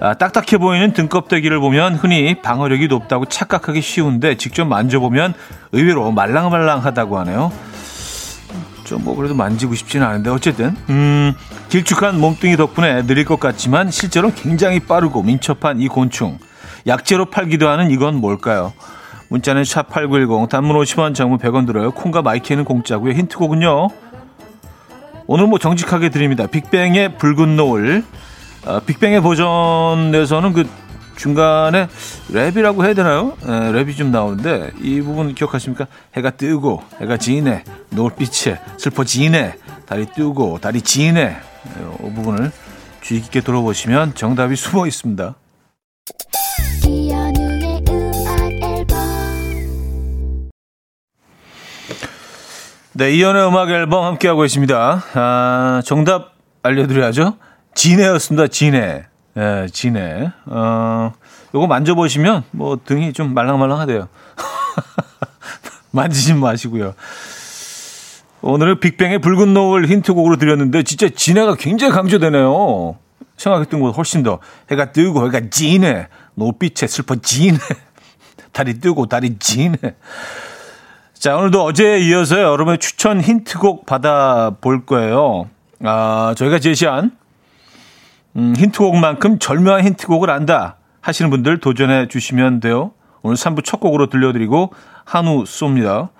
[0.00, 5.34] 아, 딱딱해 보이는 등껍데기를 보면 흔히 방어력이 높다고 착각하기 쉬운데 직접 만져보면
[5.70, 7.52] 의외로 말랑말랑하다고 하네요.
[8.82, 11.32] 좀 뭐 그래도 만지고 싶지는 않은데 어쨌든 음,
[11.68, 16.40] 길쭉한 몸뚱이 덕분에 느릴 것 같지만 실제로 굉장히 빠르고 민첩한 이 곤충
[16.88, 18.72] 약재로 팔기도 하는 이건 뭘까요?
[19.28, 21.90] 문자는 샵8910 단문 50원 장문 100원 들어요.
[21.92, 23.12] 콩과 my K는 공짜고요.
[23.12, 23.88] 힌트곡은요.
[25.26, 26.46] 오늘 뭐 정직하게 드립니다.
[26.46, 28.04] 빅뱅의 붉은 노을.
[28.66, 30.68] 아, 빅뱅의 버전에서는 그
[31.16, 31.88] 중간에
[32.32, 33.36] 랩이라고 해야 되나요?
[33.42, 35.86] 에, 랩이 좀 나오는데 이 부분 기억하십니까?
[36.16, 39.54] 해가 뜨고 해가 지네 노을빛에 슬퍼지네
[39.86, 41.36] 달이 뜨고 달이 지네
[41.76, 42.50] 이 부분을
[43.00, 45.34] 주의 깊게 들어보시면 정답이 숨어 있습니다.
[52.96, 55.02] 네, 이연의 음악 앨범 함께하고 계십니다.
[55.14, 57.36] 아, 정답 알려드려야죠.
[57.74, 59.06] 진해였습니다, 진해.
[59.36, 60.30] 예, 진해.
[60.46, 61.12] 어,
[61.52, 64.06] 요거 만져보시면 뭐 등이 좀 말랑말랑하대요.
[65.90, 66.94] 만지지 마시고요.
[68.42, 72.96] 오늘은 빅뱅의 붉은 노을 힌트곡으로 드렸는데 진짜 진해가 굉장히 강조되네요.
[73.36, 74.38] 생각했던 것보다 훨씬 더
[74.70, 77.58] 해가 뜨고 해가 진해 노빛에 슬퍼 진해
[78.52, 79.78] 달이 뜨고 달이 진해
[81.24, 85.48] 자, 오늘도 어제에 이어서 여러분의 추천 힌트곡 받아볼 거예요.
[85.82, 87.16] 아, 저희가 제시한
[88.36, 92.92] 음, 힌트곡만큼 절묘한 힌트곡을 안다 하시는 분들 도전해 주시면 돼요.
[93.22, 94.74] 오늘 3부 첫 곡으로 들려드리고
[95.06, 96.10] 한우 쏩니다.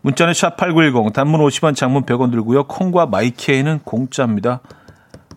[0.00, 2.64] 문자는 샵8910 단문 50원 장문 100원 들고요.
[2.64, 4.60] 콩과 my K는 공짜입니다.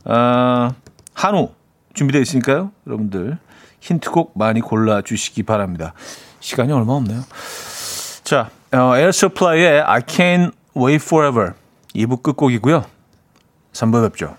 [0.06, 0.72] 아,
[1.14, 1.50] 한우
[1.94, 2.72] 준비되어 있으니까요.
[2.88, 3.38] 여러분들
[3.82, 5.94] 힌트곡 많이 골라 주시기 바랍니다.
[6.40, 7.20] 시간이 얼마 없네요.
[8.24, 11.54] 자, 어, 에어 서플라이의 I Can't Wait Forever
[11.94, 12.86] 2부 끝곡이고요.
[13.74, 14.36] 3부 뵙죠.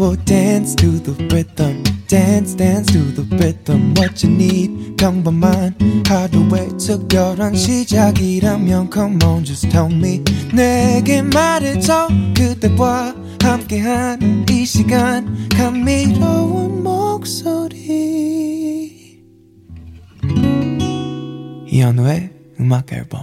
[0.00, 5.74] Will dance to the rhythm dance dance to the rhythm what you need 평범한
[6.08, 16.82] 하루의 특별한 시작이라면 come on just tell me 내게 말해줘 그대와 함께한 이 시간 감미로운
[17.10, 17.74] 목소리
[21.66, 23.22] 이현우의 음악 앨범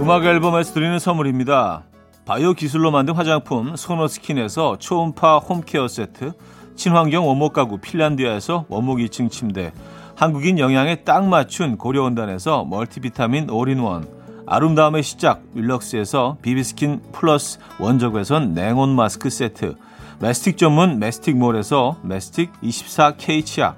[0.00, 1.84] 음악 앨범에서 드리는 선물입니다.
[2.24, 6.32] 바이오 기술로 만든 화장품 소노스킨에서 초음파 home care 세트,
[6.74, 9.72] 친환경 원목 가구 핀란디아에서 원목 2층 침대,
[10.16, 14.15] 한국인 영양에 딱 맞춘 고려은단에서 multivitamin all-in-one,
[14.46, 19.74] 아름다움의 시작 윌럭스에서 비비스킨 플러스 원적외선 냉온 마스크 세트,
[20.20, 23.76] 메스틱 전문 메스틱몰에서 메스틱 24K 치약,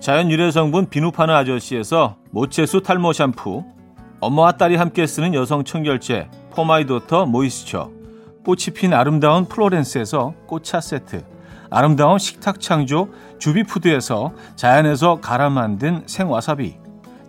[0.00, 3.64] 자연 유래 성분 비누 파는 아저씨에서 모체수 탈모 샴푸,
[4.18, 7.90] 엄마와 딸이 함께 쓰는 여성 청결제 포마이도터 모이스처,
[8.44, 11.22] 꽃이 핀 아름다운 플로렌스에서 꽃차 세트,
[11.70, 16.79] 아름다운 식탁 창조 주비푸드에서 자연에서 갈아 만든 생와사비,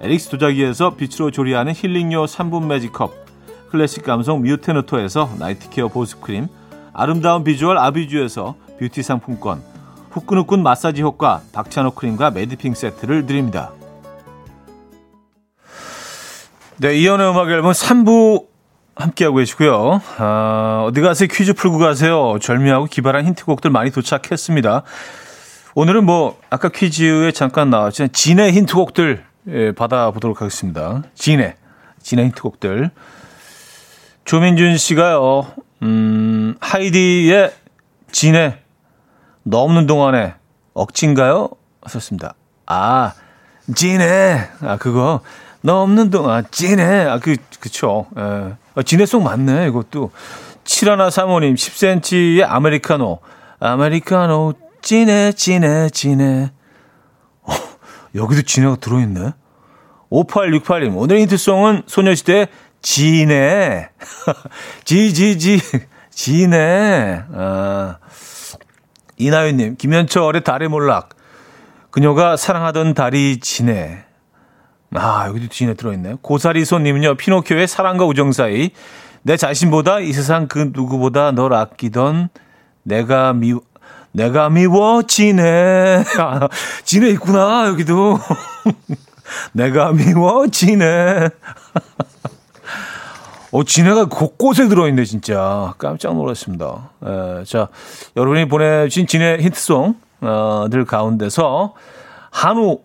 [0.00, 3.12] 에릭스 도자기에서 빛으로 조리하는 힐링요 3분 매직컵,
[3.70, 6.48] 클래식 감성 뮤테너토에서 night care 보습크림,
[6.92, 9.62] 아름다운 비주얼 아비주에서 뷰티 상품권,
[10.10, 13.72] 후끈후끈 마사지 효과 박찬호 크림과 매디핑 세트를 드립니다.
[16.76, 18.46] 네, 이현우의 음악 앨범 3부
[18.96, 20.00] 함께하고 계시고요.
[20.18, 21.28] 아, 어디 가세요?
[21.30, 22.38] 퀴즈 풀고 가세요.
[22.40, 24.82] 절묘하고 기발한 힌트곡들 많이 도착했습니다.
[25.74, 31.02] 오늘은 뭐 아까 퀴즈에 잠깐 나왔지만 진의 힌트곡들 예, 받아보도록 하겠습니다.
[31.14, 31.56] 진의
[32.02, 32.90] 진의 힌트곡들.
[34.24, 35.46] 조민준 씨가요.
[35.82, 37.52] 음, 하이디의
[38.10, 38.58] 진의
[39.42, 40.34] 너 없는 동안에
[40.72, 41.50] 억진가요?
[41.82, 42.34] 하셨습니다.
[42.66, 43.12] 아,
[43.74, 45.20] 진의 아 그거
[45.60, 48.06] 너 없는 동안 진의 아그 그쵸.
[48.18, 48.54] 예.
[48.74, 50.10] 아, 진해송 맞네, 이것도.
[50.64, 53.20] 7하나 사모님, 10cm의 아메리카노.
[53.60, 56.50] 아메리카노, 진해, 진해, 진해.
[58.14, 59.32] 어, 여기도 진해가 들어있네.
[60.10, 62.48] 5868님, 오늘 힌트송은 소녀시대
[62.82, 63.90] 진해.
[64.84, 65.60] 지지지,
[66.10, 67.22] 진해.
[67.32, 67.98] 아.
[69.16, 71.10] 이나윤님, 김현철의 달의 몰락.
[71.90, 74.04] 그녀가 사랑하던 달이 진해.
[74.94, 76.16] 아, 여기도 뒤에 들어있네.
[76.22, 78.70] 고사리 손님은요, 피노키오의 사랑과 우정 사이.
[79.22, 82.28] 내 자신보다 이 세상 그 누구보다 널 아끼던
[82.82, 83.54] 내가 미,
[84.14, 86.04] 내가 미워지네.
[86.18, 86.48] 아,
[86.84, 88.18] 지네 있구나, 여기도.
[89.52, 91.30] 내가 미워지네.
[93.50, 95.74] 어, 진해가 곳곳에 들어있네, 진짜.
[95.78, 96.90] 깜짝 놀랐습니다.
[97.04, 97.68] 에, 자,
[98.16, 101.74] 여러분이 보내주신 진해 힌트송, 어, 들 가운데서
[102.30, 102.82] 한우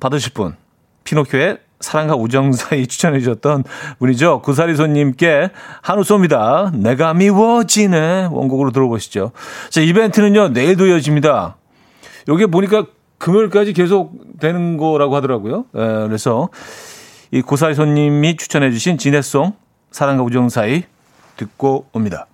[0.00, 0.56] 받으실 분.
[1.04, 3.64] 피노키오의 사랑과 우정 사이 추천해 주셨던
[3.98, 4.40] 분이죠.
[4.42, 5.50] 구사리손님께
[5.82, 6.74] 한우 쏩니다.
[6.74, 8.28] 내가 미워지네.
[8.30, 9.32] 원곡으로 들어보시죠.
[9.70, 11.56] 자, 이벤트는요, 내일도 이어집니다.
[12.28, 12.86] 여기 보니까
[13.18, 15.66] 금요일까지 계속 되는 거라고 하더라고요.
[15.74, 16.48] 에, 그래서
[17.30, 19.52] 이 구사리 손님이 추천해 주신 진해송
[19.90, 20.84] 사랑과 우정 사이
[21.36, 22.26] 듣고 옵니다.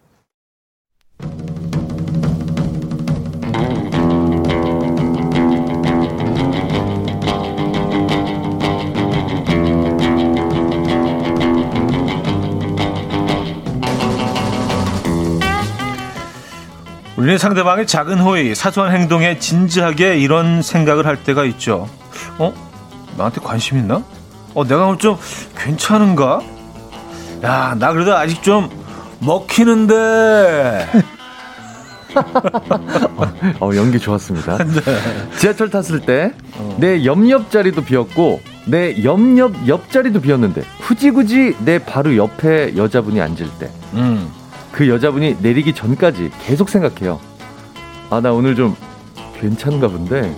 [17.21, 21.87] 우리는 상대방의 작은 호의, 사소한 행동에 진지하게 이런 생각을 할 때가 있죠.
[22.39, 22.55] 어?
[23.19, 24.03] 나한테 관심 있나?
[24.55, 25.19] 어, 내가 오늘 좀
[25.55, 26.41] 괜찮은가?
[27.43, 28.71] 야, 나 그래도 아직 좀
[29.19, 30.89] 먹히는데.
[33.61, 34.57] 어, 연기 좋았습니다.
[34.65, 34.81] 네.
[35.39, 36.33] 지하철 탔을 때
[36.79, 43.47] 내 옆옆 자리도 비었고 내 옆옆 옆자리도 비었는데 굳이 굳이 내 바로 옆에 여자분이 앉을
[43.59, 44.31] 때 음.
[44.73, 47.21] 그 여자분이 내리기 전까지 계속 생각해요.
[48.11, 48.77] 아, 나 오늘 좀
[49.41, 50.35] 괜찮은가 본데.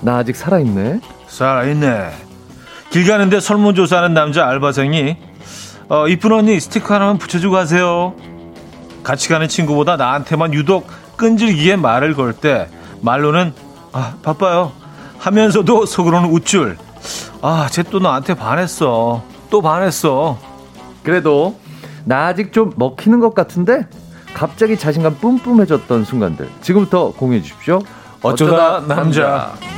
[0.00, 1.00] 나 아직 살아있네.
[1.28, 2.10] 살아있네.
[2.90, 5.16] 길 가는데 설문조사하는 남자 알바생이
[5.88, 8.14] 어, 이쁜 언니 스티커 하나만 붙여주고 가세요.
[9.02, 12.68] 같이 가는 친구보다 나한테만 유독 끈질기게 말을 걸 때
[13.00, 13.54] 말로는
[13.92, 14.72] 아 바빠요
[15.18, 16.76] 하면서도 속으로는 우쭐
[17.42, 20.38] 아 쟤 또 나한테 반했어 또 반했어
[21.02, 21.58] 그래도
[22.04, 23.86] 나 아직 좀 먹히는 것 같은데
[24.34, 27.80] 갑자기 자신감 뿜뿜해졌던 순간들 지금부터 공유해 주십시오.
[28.22, 29.22] 어쩌다, 어쩌다 남자.
[29.22, 29.70] 남자.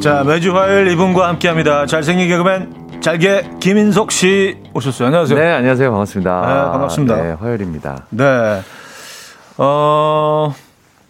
[0.00, 1.86] 자 매주 화요일 이분과 함께합니다.
[1.86, 5.08] 잘생긴 개그맨 잘게 김인석 씨 오셨어요.
[5.08, 5.38] 안녕하세요.
[5.38, 5.90] 네, 안녕하세요.
[5.90, 6.40] 반갑습니다.
[6.40, 7.22] 네, 반갑습니다.
[7.22, 8.06] 네, 화요일입니다.
[8.08, 8.62] 네.
[9.58, 10.54] 어,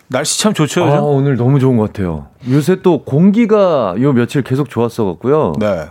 [0.08, 0.82] 날씨 참 좋죠.
[0.86, 2.26] 아, 오늘 너무 좋은 것 같아요.
[2.50, 5.52] 요새 또 공기가 요 며칠 계속 좋았어 갖고요.
[5.60, 5.86] 네.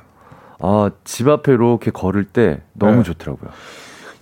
[0.59, 3.03] 아, 집 앞에 이렇게 걸을 때 너무 네.
[3.03, 3.49] 좋더라고요.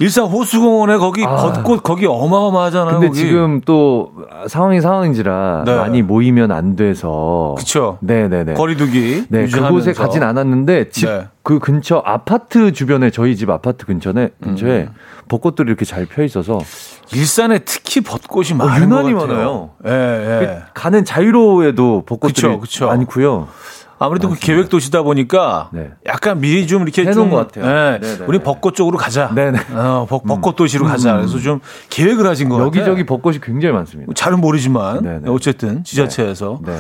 [0.02, 1.36] 일산 호수공원에 거기 아.
[1.36, 2.94] 벚꽃 거기 어마어마하잖아요.
[2.94, 3.20] 근데 거기.
[3.20, 4.12] 지금 또
[4.48, 5.76] 상황이 상황인지라 네.
[5.76, 7.54] 많이 모이면 안 돼서.
[7.56, 8.00] 그렇죠.
[8.02, 8.56] 네네네.
[8.56, 9.26] 거리두기.
[9.30, 11.60] 네, 그곳에 가진 않았는데 집그 네.
[11.62, 14.94] 근처 아파트 주변에 저희 집 아파트 근처에 근처에 음.
[15.30, 16.60] 벚꽃들이 이렇게 잘 펴 있어서
[17.14, 19.70] 일산에 특히 벚꽃이 어, 많은 유난히 많아요.
[19.86, 20.62] 예, 예.
[20.74, 22.88] 가는 자유로에도 벚꽃들이 그쵸, 그쵸.
[22.88, 23.48] 많고요.
[24.04, 25.92] 아무래도 그 계획 도시다 보니까 네.
[26.08, 28.00] 약간 미리 좀 이렇게 해놓은 것 같아요.
[28.00, 29.32] 네, 우리 벚꽃 쪽으로 가자.
[29.36, 29.60] 네네.
[29.76, 30.90] 어, 벚, 벚꽃 도시로 음.
[30.90, 31.18] 가자.
[31.18, 31.60] 그래서 좀
[31.90, 32.68] 계획을 하신 거 같아요.
[32.68, 34.12] 여기저기 벚꽃이 굉장히 많습니다.
[34.16, 35.30] 잘은 모르지만 네네.
[35.30, 36.74] 어쨌든 지자체에서 네.
[36.74, 36.80] 네.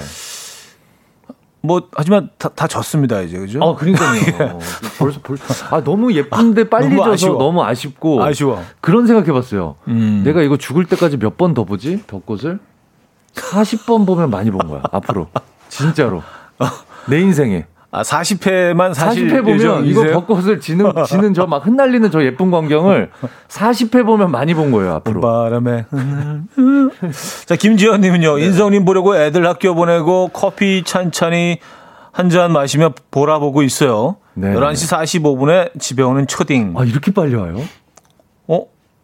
[1.63, 3.59] 뭐 하지만 다, 다 졌습니다 이제 그죠?
[3.63, 4.17] 아 그러니까요.
[4.25, 4.57] 예.
[4.97, 5.43] 벌써 벌써
[5.75, 7.37] 아 너무 예쁜데 빨리 너무 져서 아쉬워.
[7.37, 8.63] 너무 아쉽고 아쉬워.
[8.81, 9.75] 그런 생각해봤어요.
[9.87, 10.23] 음.
[10.25, 12.57] 내가 이거 죽을 때까지 몇 번 더 보지 벚꽃을
[13.35, 15.27] 40번 보면 많이 본 거야 앞으로
[15.69, 16.23] 진짜로.
[17.07, 17.65] 내 인생에.
[17.93, 23.09] 아, 40회만 사실 40회 보면 이거 벚꽃을 지는 지는 저 막 흩날리는 저 예쁜 광경을
[23.49, 25.19] 40회 보면 많이 본 거예요, 앞으로.
[25.19, 25.85] 바람에.
[27.45, 28.37] 자, 김지현 님은요.
[28.37, 28.45] 네.
[28.45, 31.57] 인성 님 보려고 애들 학교 보내고 커피 찬찬히
[32.13, 34.17] 한 잔 마시며 보라 보고 있어요.
[34.35, 34.53] 네.
[34.53, 34.93] 11시
[35.23, 36.75] 45분에 집에 오는 초딩.
[36.77, 37.57] 아, 이렇게 빨리 와요?
[38.47, 38.55] 어?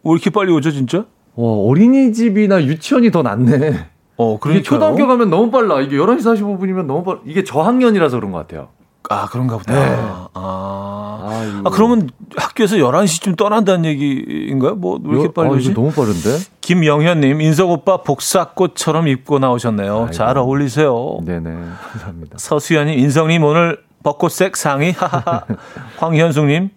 [0.04, 1.04] 왜 이렇게 빨리 오죠, 진짜?
[1.34, 3.86] 와, 어린이집이나 유치원이 더 낫네.
[4.18, 5.80] 어, 그러니까 초등학교 가면 너무 빨라.
[5.80, 7.20] 이게 11시 45분이면 너무 빨라.
[7.24, 8.68] 이게 저학년이라서 그런 것 같아요.
[9.10, 9.72] 아, 그런가 보다.
[9.72, 9.96] 네.
[10.34, 11.62] 아.
[11.64, 14.74] 아, 그러면 학교에서 11시쯤 떠난다는 얘기인가요?
[14.74, 15.70] 뭐, 왜 이렇게 빨리 오지?
[15.70, 16.38] 아, 너무 빠른데?
[16.60, 19.98] 김영현님, 인석 오빠 복사꽃처럼 입고 나오셨네요.
[19.98, 20.10] 아이고.
[20.10, 21.18] 잘 어울리세요.
[21.24, 21.50] 네네.
[21.92, 22.36] 감사합니다.
[22.38, 24.94] 서수연님, 인성님 오늘 벚꽃색 상의.
[25.98, 26.70] 황현숙님,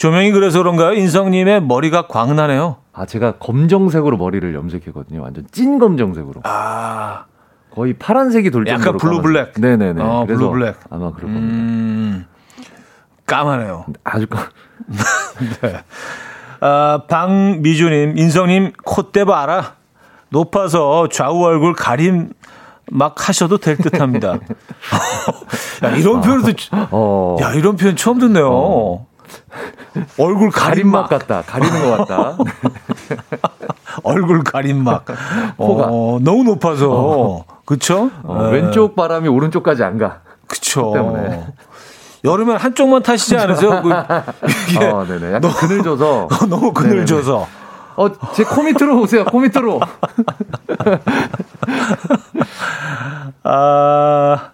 [0.00, 0.94] 조명이 그래서 그런가요?
[0.94, 2.76] 인성님의 머리가 광나네요.
[2.94, 5.20] 아, 제가 검정색으로 머리를 염색했거든요.
[5.20, 6.40] 완전 찐 검정색으로.
[6.44, 7.26] 아.
[7.70, 8.88] 거의 파란색이 돌 정도로.
[8.88, 9.52] 약간 blue black.
[9.60, 10.02] 네네네.
[10.02, 10.76] 어, 블루 블랙.
[10.88, 11.54] 아마 그럴 겁니다.
[11.54, 12.26] 음,
[13.26, 13.84] 까마네요.
[14.02, 14.48] 아주 까.
[15.60, 15.82] 네.
[16.60, 19.74] 아, 방미주님, 인성님 콧대 봐라.
[20.30, 22.32] 높아서 좌우 얼굴 가림
[22.90, 24.38] 막 하셔도 될 듯합니다.
[25.84, 26.52] 야, 이런 표현도
[26.90, 27.36] 어.
[27.42, 28.48] 야 이런 표현 처음 듣네요.
[28.50, 29.09] 어.
[30.18, 31.42] 얼굴 가림막 같다.
[31.42, 32.36] 가리는 것 같다.
[34.04, 35.04] 얼굴 가림막.
[35.58, 36.88] 코가 어, 너무 높아서.
[36.90, 37.44] 어.
[37.64, 38.10] 그쵸?
[38.24, 38.52] 어, 네.
[38.60, 40.20] 왼쪽 바람이 오른쪽까지 안 가.
[40.46, 40.92] 그쵸.
[40.94, 41.46] 때문에.
[42.24, 43.80] 여름엔 한쪽만 타시지 않으세요?
[43.82, 43.88] 그,
[44.70, 45.26] 이게 어, 네네.
[45.28, 46.28] 약간 너무, 그늘져서.
[46.48, 47.46] 너무 그늘져서.
[47.96, 49.80] 어, 제 코 밑으로 오세요, 코 밑으로.
[53.42, 54.50] 아,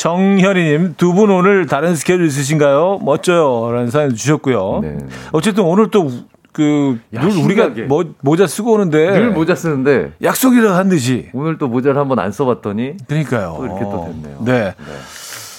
[0.00, 3.00] 정현이님, 두 분 오늘 다른 스케줄 있으신가요?
[3.02, 3.70] 멋져요.
[3.70, 4.78] 라는 사연 주셨고요.
[4.82, 4.96] 네.
[5.32, 6.10] 어쨌든 오늘 또,
[6.52, 9.10] 그, 야, 늘 우리가 모, 모자 쓰고 오는데.
[9.10, 10.12] 늘 모자 쓰는데.
[10.22, 11.28] 약속이라 한 듯이.
[11.34, 12.94] 오늘 또 모자를 한번 안 써봤더니.
[13.08, 13.56] 그러니까요.
[13.58, 14.38] 또 이렇게 또 됐네요.
[14.42, 14.52] 네.
[14.74, 14.74] 네.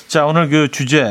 [0.08, 1.04] 자, 오늘 그 주제,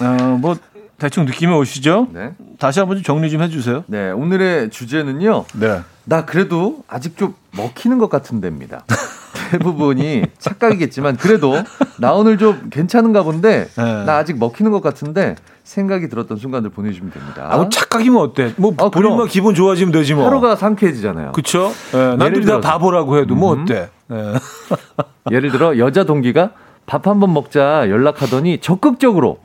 [0.00, 0.56] 어, 뭐,
[0.96, 2.08] 대충 느낌이 오시죠?
[2.14, 2.30] 네.
[2.58, 3.84] 다시 한번 좀 정리 좀 해주세요.
[3.88, 4.10] 네.
[4.10, 5.44] 오늘의 주제는요.
[5.56, 5.80] 네.
[6.06, 8.84] 나 그래도 아직 좀 먹히는 것 같은 데입니다.
[9.50, 11.54] 대부분이 착각이겠지만 그래도
[11.98, 14.04] 나 오늘 좀 괜찮은가 본데 네.
[14.04, 17.48] 나 아직 먹히는 것 같은데 생각이 들었던 순간들 보내주시면 됩니다.
[17.50, 18.52] 아, 뭐 착각이면 어때?
[18.56, 20.26] 뭐 아, 본인만 기분 좋아지면 되지 뭐.
[20.26, 21.32] 하루가 상쾌해지잖아요.
[21.32, 21.72] 그렇죠?
[21.92, 23.62] 네, 남들이 다 바보라고 해도 뭐 음.
[23.62, 23.88] 어때?
[24.08, 24.34] 네.
[25.30, 26.50] 예를 들어 여자 동기가
[26.86, 29.38] 밥 한 번 먹자 연락하더니 적극적으로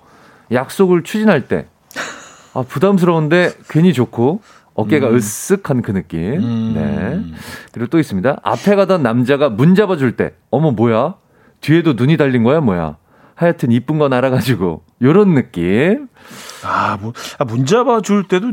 [0.51, 1.67] 약속을 추진할 때
[2.55, 4.41] 아, 부담스러운데 괜히 좋고
[4.75, 5.17] 어깨가 음.
[5.17, 6.19] 으쓱한 그 느낌.
[6.19, 6.73] 음.
[6.75, 7.39] 네.
[7.71, 8.39] 그리고 또 있습니다.
[8.43, 11.15] 앞에 가던 남자가 문 잡아줄 때, 어머, 뭐야?
[11.61, 12.97] 뒤에도 눈이 달린 거야, 뭐야?
[13.35, 16.07] 하여튼 이쁜 건 알아가지고, 요런 느낌.
[16.63, 18.51] 아, 뭐, 아, 문 잡아 줄 때도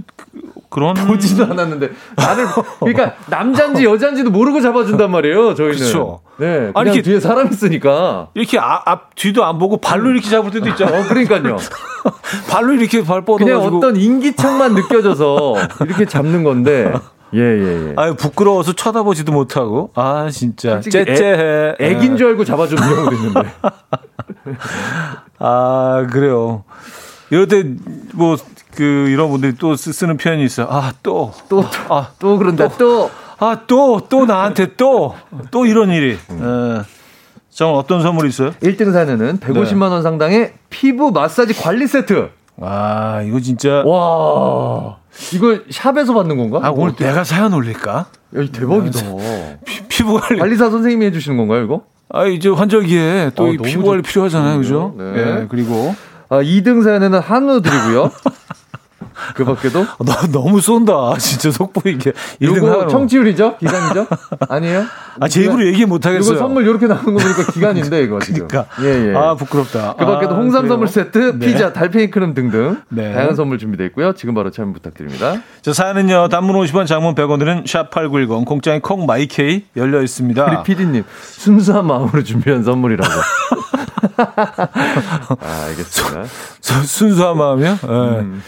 [0.68, 1.90] 그, 런 보지도 않았는데.
[2.16, 2.47] 나를,
[2.81, 5.77] 그러니까 남잔지 여잔지도 모르고 잡아준단 말이에요, 저희는.
[5.79, 6.21] 그렇죠.
[6.38, 6.71] 네.
[6.75, 8.29] 아니, 이렇게 뒤에 사람 있으니까.
[8.35, 11.02] 이렇게 앞, 앞, 뒤도 안 보고 발로 이렇게 잡을 때도 있잖아요.
[11.02, 11.56] 어, 그러니까요.
[12.50, 15.54] 발로 이렇게 발 뻗어 그냥 어떤 인기척만 느껴져서
[15.87, 16.92] 이렇게 잡는 건데.
[17.35, 17.94] 예, 예, 예.
[17.96, 19.90] 아유, 부끄러워서 쳐다보지도 못하고.
[19.94, 20.80] 아, 진짜.
[20.80, 21.76] 째째해.
[21.80, 23.52] 애긴 줄 알고 잡아주는 경우도 있는데.
[25.38, 26.64] 아, 그래요.
[27.30, 27.64] 이럴 때,
[28.14, 28.37] 뭐,
[28.74, 30.66] 그, 이런 분들이 또 쓰, 는 표현이 있어요.
[30.70, 31.33] 아, 또.
[31.48, 32.76] 또, 아, 또 그런다, 또.
[32.78, 33.10] 또.
[33.38, 35.14] 아, 또, 또 나한테 또,
[35.50, 36.18] 또 이런 일이.
[36.30, 36.85] 음.
[36.87, 37.02] 에.
[37.52, 38.52] 정 어떤 선물이 있어요?
[38.62, 42.30] 1등 사연은 150만 원 상당의 피부 마사지 관리 세트.
[42.57, 43.83] 와, 이거 진짜.
[43.85, 44.96] 와.
[45.35, 46.61] 이거 샵에서 받는 건가?
[46.67, 47.92] 아, 오늘 내가 사연 올릴까?
[48.37, 49.00] 야, 대박이다.
[49.88, 50.38] 피, 부 관리.
[50.40, 51.83] 관리사 선생님이 해주시는 건가요, 이거?
[52.09, 54.94] 아, 이제 환절기에 또 아, 피부 관리 필요하잖아요, 그죠?
[54.96, 55.13] 네.
[55.13, 55.46] 네.
[55.48, 55.94] 그리고.
[56.29, 58.11] 아, 2등 사연에는 한우 드리고요.
[59.35, 61.17] 그 밖에도 너 너무 쏜다.
[61.21, 62.13] 진짜 속보 이게.
[62.40, 63.56] 이거 청취율이죠?
[63.58, 64.06] 기간이죠?
[64.48, 64.85] 아니에요?
[65.21, 66.31] 아, 제 입으로 얘기 못 하겠어요.
[66.33, 68.19] 이거 선물 이렇게 나오는 거 보니까 기간인데 이거.
[68.19, 68.67] 그러니까.
[68.83, 69.15] 예, 예.
[69.15, 69.94] 아, 부끄럽다.
[69.98, 70.67] 그 밖에도 아, 홍삼?
[70.69, 71.46] 선물 세트, 네.
[71.46, 73.13] 피자, 달팽이 크림 등등 네.
[73.13, 74.15] 다양한 선물 준비되어 있고요.
[74.15, 75.37] 지금 바로 참여 부탁드립니다.
[75.60, 76.29] 저 사연은요.
[76.29, 80.44] 단문 50원, 장문 100원들은 샵8910 공짜인 콩 마이케이 열려 있습니다.
[80.46, 83.10] 우리 PD님 순수한 마음으로 준비한 선물이라고.
[84.17, 86.25] 아, 알겠습니다.
[86.60, 87.79] 수- 순수한 마음이요?
[87.83, 87.87] 예.
[87.88, 88.42] 음.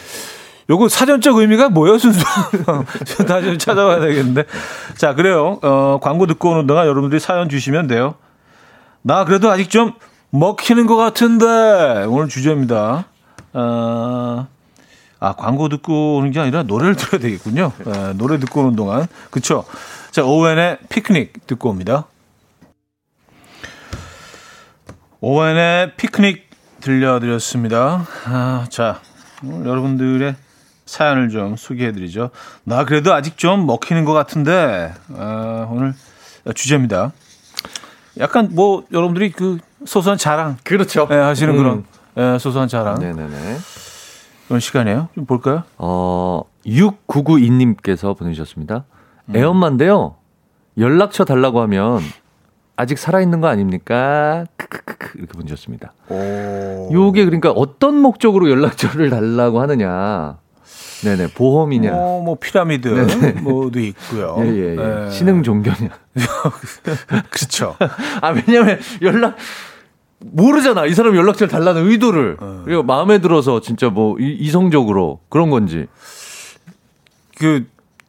[0.71, 1.99] 요거 사전적 의미가 뭐예요?
[1.99, 2.11] 저
[3.25, 4.45] 다시 좀 찾아봐야 되겠는데.
[4.97, 5.59] 자, 그래요.
[5.62, 8.15] 어, 광고 듣고 오는 동안 여러분들이 사연 주시면 돼요.
[9.03, 9.93] 나 그래도 아직 좀
[10.31, 12.05] 먹히는 것 같은데.
[12.09, 13.05] 오늘 주제입니다.
[13.53, 14.47] 어,
[15.21, 17.73] 아, 광고 듣고 오는 게 아니라 노래를 들어야 되겠군요.
[17.87, 19.07] 예, 노래 듣고 오는 동안.
[19.31, 19.65] 그쵸.
[20.11, 22.07] 자, 오웬의 피크닉 듣고 옵니다.
[25.21, 26.49] 오웬의 피크닉
[26.81, 28.07] 들려드렸습니다.
[28.27, 29.01] 아, 자,
[29.43, 30.37] 여러분들의
[30.87, 32.30] 사연을 좀 소개해드리죠.
[32.64, 35.95] 나 그래도 아직 좀 먹히는 것 같은데, 아, 오늘
[36.55, 37.12] 주제입니다.
[38.18, 41.09] 약간 뭐, 여러분들이 그 소소한 자랑, 그렇죠.
[41.11, 41.59] 예, 하시는 음.
[41.59, 41.85] 그런,
[42.16, 42.99] 예, 소소한 자랑.
[42.99, 43.59] 네네네.
[44.47, 45.09] 그런 시간이에요.
[45.14, 45.64] 좀 볼까요?
[45.78, 48.85] 어, 6992님께서 보내주셨습니다.
[49.26, 49.37] 음.
[49.37, 50.16] 애엄마인데요.
[50.76, 52.01] 연락처 달라고 하면
[52.76, 54.45] 아직 살아있는 거 아닙니까?
[54.57, 55.93] 크크크크 이렇게 보내주셨습니다.
[56.09, 56.89] 오.
[56.93, 60.39] 요게 그러니까 어떤 목적으로 연락처를 달라고 하느냐.
[61.05, 61.91] 네네, 보험이냐.
[61.93, 63.41] 뭐, 뭐, 피라미드, 네네.
[63.43, 64.37] 뭐도 있고요.
[64.45, 65.07] 예, 예, 예.
[65.07, 65.11] 예.
[65.11, 65.91] 신흥 종교냐.
[67.31, 67.77] 그렇죠.
[68.21, 69.37] 아, 왜냐면 연락,
[70.21, 70.87] 모르잖아.
[70.87, 72.37] 이 사람 연락처를 달라는 의도를.
[72.41, 72.63] 어.
[72.65, 75.87] 그리고 마음에 들어서 진짜 뭐 이- 이성적으로 그런 건지.
[77.39, 77.67] 그,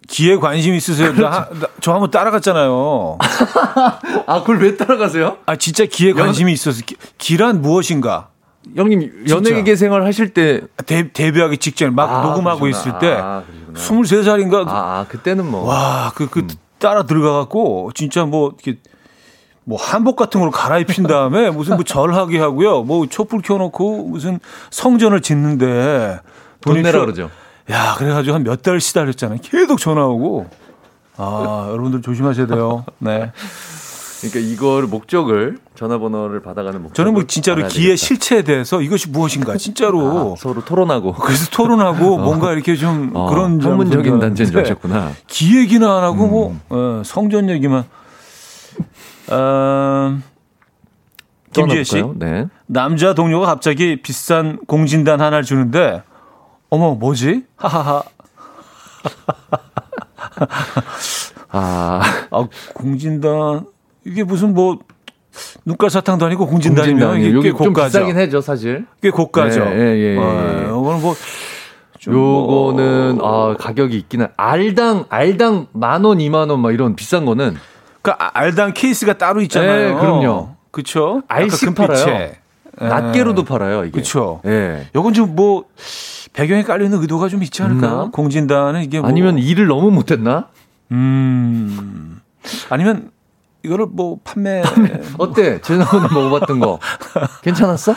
[0.08, 1.14] 기에 관심 있으세요?
[1.16, 3.18] 나, 나- 저 한번 따라갔잖아요.
[4.28, 5.38] 아, 그걸 왜 따라가세요?
[5.48, 6.84] 아, 진짜 기에 관심이 있어서.
[6.86, 8.30] 기, 기란 무엇인가?
[8.76, 10.62] 형님, 연예계 생활 하실 때.
[10.86, 12.98] 데, 데뷔하기 직전에 막 아, 녹음하고 그러시구나.
[12.98, 13.14] 있을 때.
[13.22, 13.44] 아,
[13.74, 13.80] 그러시구나.
[13.80, 14.68] 23살인가?
[14.68, 15.66] 아, 아, 그때는 뭐.
[15.68, 16.48] 와, 그, 그,
[16.80, 18.80] 따라 들어가 갖고, 진짜 뭐, 이렇게,
[19.64, 22.84] 뭐, 한복 같은 걸로 갈아입힌 다음에, 무슨 뭐 절하게 하고요.
[22.84, 24.40] 뭐, 촛불 켜놓고, 무슨
[24.72, 26.20] 성전을 짓는데.
[26.62, 27.30] 돈 내라 그러죠.
[27.72, 29.40] 야, 그래가지고 한 몇 달 시달렸잖아요.
[29.42, 30.48] 계속 전화 오고.
[31.18, 32.84] 아, 여러분들 조심하셔야 돼요.
[33.00, 33.32] 네.
[34.22, 36.96] 그러니까 이거를 목적을 전화번호를 받아가는 목적.
[36.96, 40.34] 저는 뭐 진짜로 기의 실체에 대해서 이것이 무엇인가, 진짜로.
[40.34, 44.62] 아, 서로 토론하고 그래서 토론하고 뭔가 이렇게 좀 어, 그런 알고 단체인 줄 네.
[44.62, 45.12] 아셨구나.
[45.28, 46.62] 기 얘기나 안 하고 음.
[46.68, 47.84] 뭐 어, 성전 얘기만.
[49.32, 50.18] 어,
[51.52, 52.04] 김지혜 씨?
[52.16, 52.48] 네.
[52.68, 56.04] 남자 동료가 갑자기 비싼 공진단 하나를 주는데
[56.70, 57.44] 어머 뭐지?
[57.56, 58.04] 하하하.
[61.52, 62.02] 아,
[62.32, 63.66] 아 공진단
[64.06, 64.80] 이게 무슨 뭐
[65.66, 68.00] 눈깔 사탕도 아니고 공진단이면 공진단이 이게 꽤좀 고가죠.
[68.00, 68.86] 비싸긴 해죠, 사실.
[69.02, 69.62] 꽤 고가죠.
[69.62, 70.64] 예, 예, 예, 어, 예.
[70.68, 76.96] 이거는 뭐좀 요거는 뭐- 아, 가격이 한 알당 알당 만 원, 이만 원 막 이런
[76.96, 77.56] 비싼 거는
[78.02, 79.96] 그 알당 케이스가 따로 있잖아요.
[79.96, 80.56] 네, 그럼요.
[80.72, 81.24] 그쵸?
[81.28, 82.04] 알씩 약간 금빛에.
[82.06, 82.20] 팔아요.
[82.22, 82.40] 예.
[82.78, 83.92] 낱개로도 팔아요, 이게.
[84.00, 84.42] 그쵸.
[84.46, 84.88] 예.
[84.96, 85.66] 요건 좀 뭐
[86.34, 87.88] 배경에 깔려 있는 의도가 좀 있지 않을까?
[87.88, 88.10] 있나?
[88.12, 90.48] 공진단은 이게 뭐 아니면 일을 너무 못 했나?
[90.92, 92.20] 음
[92.70, 93.10] 아니면
[93.66, 94.62] 이거를 뭐 판매
[95.18, 95.60] 어때?
[95.62, 96.80] 지난번에 먹어봤던 거.
[97.42, 97.96] 괜찮았어?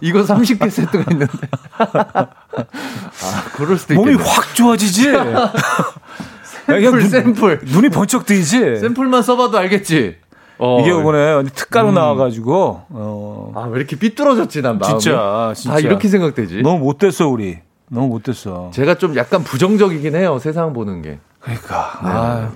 [0.00, 1.32] 이거 30개 세트가 있는데.
[1.78, 4.30] 아, 그럴 수도 몸이 있겠네.
[4.30, 5.02] 확 좋아지지.
[6.66, 7.60] 샘플, 눈- 샘플.
[7.64, 8.78] 눈이 번쩍 뜨이지.
[8.78, 10.16] 샘플만 써봐도 알겠지?
[10.58, 10.78] 어.
[10.80, 11.94] 이게 이번에 특가로 음.
[11.94, 15.00] 나와가지고 어 아, 왜 이렇게 삐뚤어졌지, 난 마음이.
[15.00, 16.60] 진짜 진짜 다 이렇게 생각되지?
[16.62, 17.58] 너무 못됐어 우리
[17.88, 18.70] 너무 못됐어.
[18.74, 21.18] 제가 좀 약간 부정적이긴 해요, 세상 보는 게.
[21.40, 22.50] 그러니까 네, 아.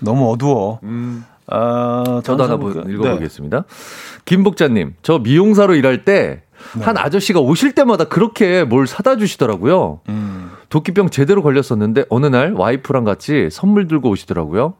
[0.00, 0.80] 너무 어두워.
[0.84, 1.24] 음.
[1.46, 2.84] 아 저도 하나 볼까요?
[2.88, 3.64] 읽어보겠습니다.
[4.24, 6.42] 김복자님, 저 미용사로 일할 때,
[6.80, 10.00] 한 아저씨가 오실 때마다 그렇게 뭘 사다 주시더라고요.
[10.06, 10.12] 네.
[10.14, 10.50] 음.
[10.70, 14.74] 도끼병 제대로 걸렸었는데, 어느 날 와이프랑 같이 선물 들고 오시더라고요.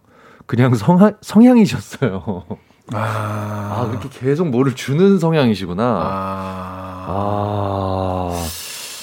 [0.47, 2.45] 그냥 성하, 성향이셨어요.
[2.93, 5.83] 아, 아, 그렇게 계속 뭐를 주는 성향이시구나.
[5.85, 7.07] 아.
[7.07, 8.45] 아.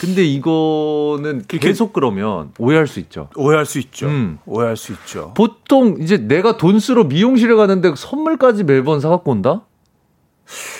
[0.02, 3.30] 근데 이거는 계속 그러면 오해할 수 있죠.
[3.36, 4.08] 오해할 수 있죠.
[4.08, 4.40] 음.
[4.48, 5.32] 오해할 수 있죠.
[5.36, 9.62] 보통 이제 내가 돈 쓰러 미용실에 가는데 선물까지 매번 사갖고 온다?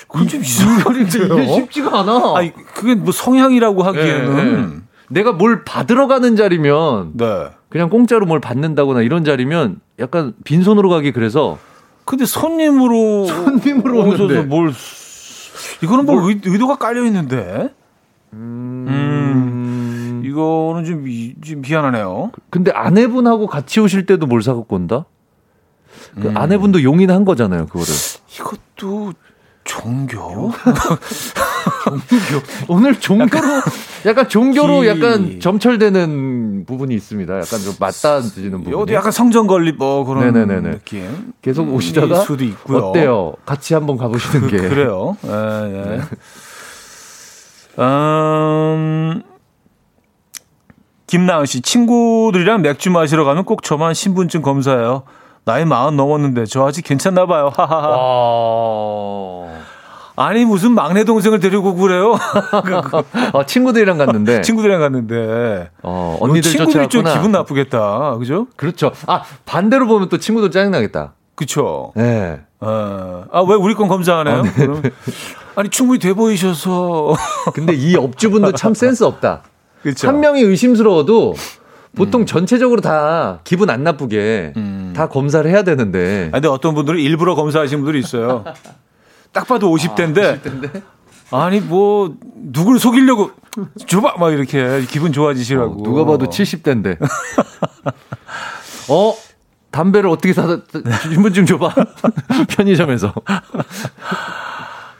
[0.08, 1.38] 그건 좀 이상한데요.
[1.38, 2.34] 이게 쉽지가 않아.
[2.34, 7.46] 아니 그게 뭐 성향이라고 하기에는 내가 뭘 받으러 가는 자리면 네.
[7.68, 11.58] 그냥 공짜로 뭘 받는다거나 이런 자리면 약간 빈손으로 가기 그래서
[12.04, 14.42] 근데 손님으로 손님으로 오셔서.
[14.42, 14.72] 뭘
[15.80, 17.72] 이거는 뭐 의, 의도가 깔려 있는데
[18.32, 20.22] 음.
[20.24, 22.32] 이거는 좀, 미- 좀 미안하네요.
[22.50, 25.04] 근데 아내분하고 같이 오실 때도 뭘 사갖고 온다?
[26.20, 26.36] 그 음.
[26.36, 27.86] 아내분도 용인한 거잖아요, 그거를.
[28.38, 29.12] 이것도
[29.64, 30.50] 종교?
[32.68, 33.30] 오늘 종교로
[34.06, 37.32] 약간 종교로 약간 점철되는 부분이 있습니다.
[37.34, 38.72] 약간 좀 맞닿아지는 부분.
[38.72, 40.70] 이것도 약간 성전 건립 뭐 그런 네네네네.
[40.70, 41.32] 느낌.
[41.42, 42.78] 계속 오시다가 수도 있고요.
[42.88, 43.34] 어때요?
[43.46, 45.16] 같이 한번 가보시는 그, 게 그래요.
[45.24, 45.96] 예, 예.
[45.96, 46.00] 네.
[47.78, 49.22] 음,
[51.06, 55.02] 김나은 씨 친구들이랑 맥주 마시러 가면 꼭 저만 신분증 검사해요.
[55.44, 57.52] 나이 마흔 넘었는데 저 아직 괜찮나 봐요.
[57.54, 57.92] 하하하.
[60.14, 62.14] 아니 무슨 막내 동생을 데리고 그래요?
[63.32, 64.42] 어, 친구들이랑 갔는데.
[64.42, 65.70] 친구들이랑 갔는데.
[65.82, 68.16] 어, 언니들 친구들이 좀 기분 나쁘겠다.
[68.18, 68.46] 그죠?
[68.56, 68.92] 그렇죠.
[69.06, 71.14] 아 반대로 보면 또 친구들 짜증 나겠다.
[71.42, 71.92] 그렇죠.
[71.96, 72.40] 네.
[72.60, 74.42] 어, 아왜 우리 건 검사 안 해요?
[74.46, 74.90] 아, 네.
[75.56, 77.14] 아니 충분히 돼 보이셔서.
[77.54, 79.42] 근데 이 업주분도 참 센스 없다.
[79.82, 80.08] 그쵸?
[80.08, 81.34] 한 명이 의심스러워도
[81.96, 82.26] 보통 음.
[82.26, 84.92] 전체적으로 다 기분 안 나쁘게 음.
[84.96, 86.28] 다 검사를 해야 되는데.
[86.28, 88.44] 아, 근데 어떤 분들은 일부러 검사하시는 분들이 있어요.
[89.32, 90.24] 딱 봐도 50대인데.
[90.24, 90.82] 아, 50대인데?
[91.32, 93.30] 아니 뭐 누구를 속이려고
[93.86, 95.80] 줘봐 막 이렇게 기분 좋아지시라고.
[95.80, 96.98] 어, 누가 봐도 70대인데.
[98.90, 99.14] 어
[99.72, 100.58] 담배를 어떻게 사다
[101.10, 101.74] 신분증 줘봐
[102.50, 103.12] 편의점에서.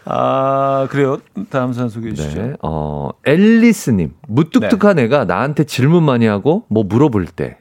[0.05, 1.19] 아, 그래요?
[1.51, 2.43] 다음 사연 소개해 주시죠.
[2.43, 2.55] 네.
[2.63, 4.15] 어, 앨리스님.
[4.27, 5.05] 무뚝뚝한 네.
[5.05, 7.59] 애가 나한테 질문 많이 하고 뭐 물어볼 때.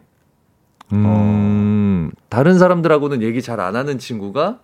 [0.93, 2.09] 음, 어.
[2.29, 4.57] 다른 사람들하고는 얘기 잘 안 하는 친구가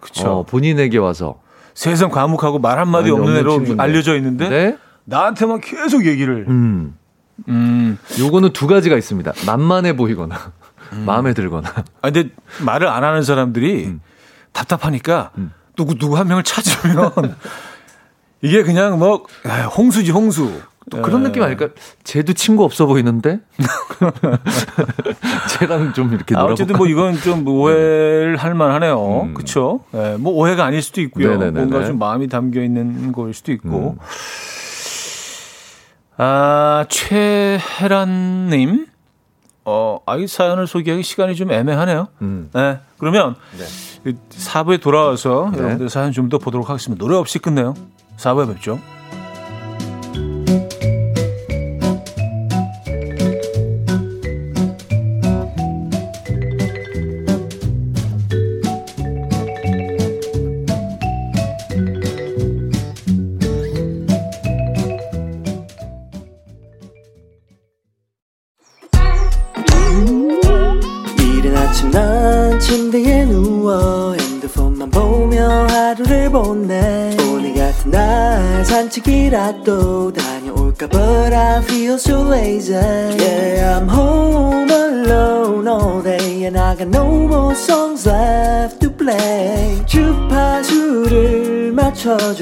[0.00, 0.28] 그쵸.
[0.28, 1.40] 어, 본인에게 와서
[1.74, 3.82] 세상 과묵하고 말 한마디 없는 애로 친구인데.
[3.82, 4.78] 알려져 있는데 네?
[5.04, 6.44] 나한테만 계속 얘기를.
[6.48, 6.96] 음.
[7.48, 7.98] 음.
[8.20, 9.32] 요거는 두 가지가 있습니다.
[9.46, 10.36] 만만해 보이거나
[10.92, 11.04] 음.
[11.06, 11.68] 마음에 들거나.
[12.02, 12.30] 아, 근데
[12.64, 14.00] 말을 안 하는 사람들이 음.
[14.52, 15.52] 답답하니까 음.
[15.76, 17.12] 누구 누구 한 명을 찾으면
[18.42, 19.24] 이게 그냥 뭐
[19.76, 20.60] 홍수지 홍수.
[20.90, 21.68] 또 그런 느낌 아닐까?
[22.04, 23.40] 쟤도 친구 없어 보이는데?
[25.60, 29.22] 쟤랑 좀 이렇게 놀아 아, 어쨌든 뭐 이건 좀 오해를 할 만하네요.
[29.24, 29.34] 음.
[29.34, 29.84] 그렇죠?
[29.92, 31.32] 네, 뭐 오해가 아닐 수도 있고요.
[31.32, 31.66] 네네네네.
[31.66, 33.98] 뭔가 좀 마음이 담겨 있는 걸 수도 있고.
[34.00, 34.04] 음.
[36.16, 38.86] 아, 최혜란님.
[39.70, 42.08] 어, 아이 사연을 소개하기 시간이 좀 애매하네요.
[42.22, 42.50] 음.
[42.52, 42.80] 네.
[42.98, 43.36] 그러면
[44.04, 44.12] 네.
[44.30, 45.58] 4부에 돌아와서 네.
[45.58, 47.02] 여러분들 사연 좀 더 보도록 하겠습니다.
[47.04, 47.74] 노래 없이 끝내요.
[48.16, 48.80] 4부에 뵙죠.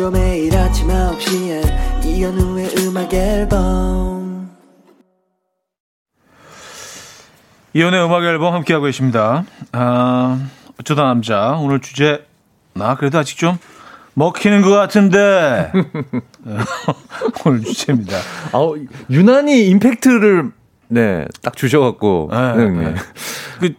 [0.09, 4.51] 맞춰줘 매일 아침 9시에 이현우의 음악 앨범.
[7.75, 9.45] 이현우의 음악 앨범 함께하고 계십니다.
[9.73, 10.41] 아,
[10.81, 11.57] 어쩌다 남자.
[11.61, 12.27] 오늘 주제
[12.75, 13.59] 나 그래도 아직 좀
[14.15, 15.71] 먹히는 것 같은데.
[17.45, 18.17] 오늘 주제입니다.
[18.53, 18.59] 아,
[19.11, 20.53] 유난히 임팩트를
[20.89, 22.31] 네 딱 주셔갖고.
[22.33, 22.95] 네, 네.
[23.61, 23.75] 그,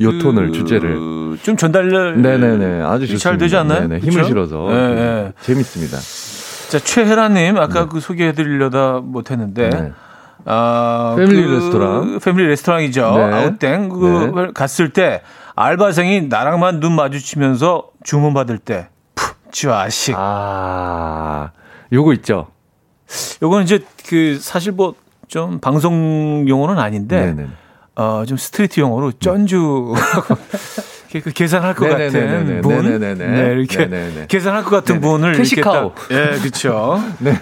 [0.00, 1.88] 요 톤을 그, 주제를 좀 전달
[2.20, 3.18] 네네네 아주.
[3.18, 3.88] 잘 되지 않나요?
[3.88, 5.32] 네네, 힘을 실어서 네, 네.
[5.40, 5.98] 재밌습니다.
[6.68, 7.86] 자 최혜라님 아까 네.
[7.90, 9.92] 그 소개해드리려다 못했는데 네.
[10.44, 13.22] 아, 패밀리 그, 레스토랑 패밀리 레스토랑이죠 네.
[13.22, 14.46] 아웃땡 그 네.
[14.54, 15.22] 갔을 때
[15.54, 18.88] 알바생이 나랑만 눈 마주치면서 주문 받을 때
[19.50, 20.14] 좌식.
[20.18, 21.50] 아,
[21.92, 22.48] 요거 있죠.
[23.42, 24.94] 요거는 이제 그 사실 뭐
[25.28, 27.48] 좀 방송 용어는 아닌데 네네.
[27.96, 29.94] 어, 좀 street 용어로 쩐주
[31.24, 34.26] 그 계산할 것 같은 분, 네, 이렇게 네네네.
[34.28, 35.12] 계산할 것 같은 네네.
[35.12, 37.02] 분을 cash cow, 예, 그렇죠.
[37.20, 37.32] 네,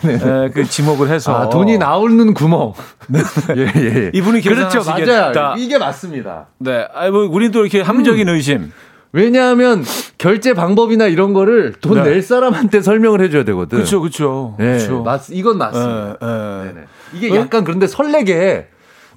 [0.55, 2.73] 그 지목을 해서 아, 돈이 나오는 구멍.
[3.09, 3.21] 네,
[3.57, 4.11] 예, 예.
[4.15, 4.95] 이분이 계산하시겠다.
[4.95, 5.55] 그렇죠, 맞아요.
[5.59, 6.47] 이게 맞습니다.
[6.59, 8.35] 네, 아이 뭐 우리도 이렇게 합리적인 음.
[8.35, 8.73] 의심.
[9.11, 9.85] 왜냐하면
[10.19, 12.21] 결제 방법이나 이런 거를 돈낼 네.
[12.21, 13.79] 사람한테 설명을 해줘야 되거든.
[13.79, 14.57] 그렇죠, 그렇죠.
[14.59, 16.17] 네, 맞, 이건 맞습니다.
[16.21, 16.81] 네, 네.
[17.13, 18.69] 이게 약간 그런데 설레게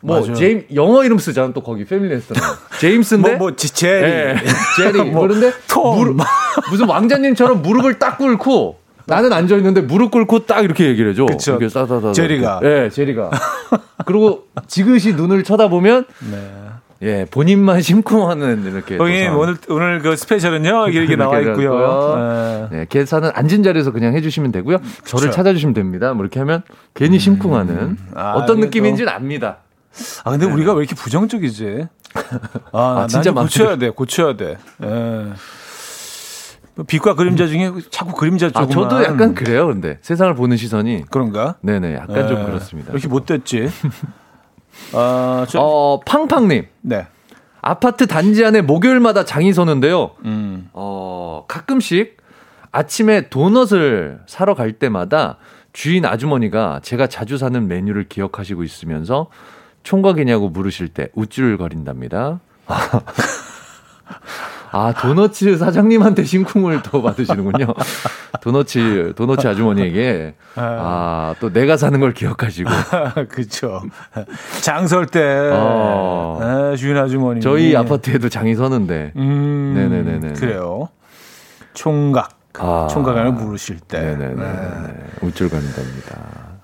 [0.07, 2.43] 뭐 제임 영어 이름 쓰잖아 또 거기 패밀리 레스토랑
[2.79, 4.35] 제임스인데 뭐, 뭐 제리 네,
[4.77, 6.17] 제리 뭐, 그런데 무릎,
[6.71, 11.25] 무슨 왕자님처럼 무릎을 딱 꿇고 나는 앉아 있는데 무릎 꿇고 딱 이렇게 얘기를 해줘.
[11.25, 11.57] 그쵸.
[11.61, 12.13] 이렇게.
[12.13, 12.59] 제리가.
[12.63, 13.31] 예, 네, 제리가.
[14.05, 16.51] 그리고 지그시 눈을 쳐다보면 네.
[17.03, 18.97] 예, 본인만 심쿵하는 이렇게.
[18.97, 22.67] 거기 오늘 오늘 그 스페셜은요 이렇게 나와 있고요.
[22.69, 22.77] 네.
[22.77, 24.79] 네, 계산은 앉은 자리에서 그냥 해주시면 되고요.
[24.79, 25.17] 그쵸.
[25.17, 26.13] 저를 찾아주시면 됩니다.
[26.13, 27.19] 뭐 이렇게 하면 괜히 음.
[27.19, 29.59] 심쿵하는 아, 어떤 느낌인지는 압니다.
[30.23, 30.53] 아 근데 네.
[30.53, 31.87] 우리가 왜 이렇게 부정적이지?
[32.71, 34.57] 아, 아 진짜 고쳐야 돼, 고쳐야 돼.
[34.83, 35.33] 예.
[36.85, 38.69] 빛과 그림자 중에 자꾸 그림자 쪽만.
[38.69, 39.97] 아, 저도 약간 그래요, 근데.
[40.01, 41.05] 세상을 보는 시선이.
[41.09, 41.55] 그런가?
[41.61, 42.27] 네네, 약간 네.
[42.27, 42.91] 좀 그렇습니다.
[42.91, 43.69] 이렇게 못됐지.
[44.93, 46.67] 아, 저, 어, 팡팡님.
[46.81, 47.07] 네.
[47.61, 50.11] 아파트 단지 안에 목요일마다 장이 서는데요.
[50.25, 50.69] 음.
[50.73, 52.17] 어, 가끔씩
[52.71, 55.37] 아침에 도넛을 사러 갈 때마다
[55.73, 59.29] 주인 아주머니가 제가 자주 사는 메뉴를 기억하시고 있으면서
[59.87, 62.41] 총각이냐고 물으실 때 우쭐거린답니다.
[64.69, 67.67] 아, 도너츠 사장님한테 심쿵을 또 받으시는군요.
[68.41, 70.35] 도너츠, 도너츠 아주머니에게.
[70.57, 72.69] 아, 또 내가 사는 걸 기억하시고.
[73.29, 73.81] 그쵸.
[74.61, 75.51] 장설 때.
[75.53, 76.37] 어.
[76.41, 77.39] 네, 주인 아주머니.
[77.39, 79.13] 저희 아파트에도 장이 서는데.
[79.15, 79.73] 음.
[79.73, 80.33] 네네네네.
[80.33, 80.89] 그래요.
[81.73, 82.31] 총각.
[82.59, 82.87] 아.
[82.91, 84.01] 총각을 부르실 때.
[84.01, 84.35] 네네네.
[84.35, 84.93] 네.
[85.21, 86.17] 우쭐 거린답니다.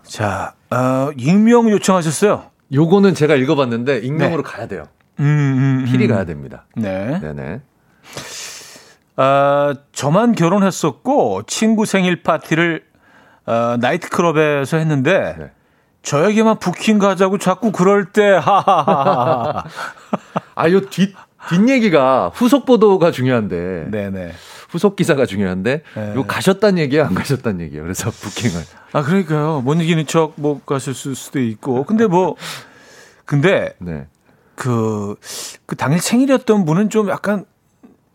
[0.03, 2.51] 자, 어, 익명 요청하셨어요.
[2.73, 4.85] 요거는 제가 읽어봤는데 익명으로 가야 돼요.
[5.19, 5.85] 음, 음, 음.
[5.85, 6.65] 필히 가야 됩니다.
[6.75, 7.19] 네.
[7.19, 7.61] 네네.
[9.15, 12.83] 아, 저만 결혼했었고 친구 생일 파티를
[13.45, 15.51] 어, 나이트클럽에서 했는데 네.
[16.01, 19.63] 저에게만 부킹 가자고 자꾸 그럴 때 하하하하.
[20.55, 21.15] 아, 요 뒷,
[21.49, 23.87] 뒷얘기가 후속 보도가 중요한데.
[23.91, 24.33] 네네.
[24.73, 25.81] 후속 기사가 중요한데.
[25.95, 26.13] 네.
[26.15, 27.83] 요 가셨단 얘기야, 안 가셨단 얘기야.
[27.83, 28.61] 그래서 부킹을.
[28.91, 29.61] 아 그러니까요.
[29.61, 31.83] 못 이기는 척 못 가실 수도 있고.
[31.83, 32.35] 근데 뭐
[33.25, 34.07] 근데 네.
[34.55, 35.15] 그,
[35.67, 37.45] 그 당일 생일이었던 분은 좀 약간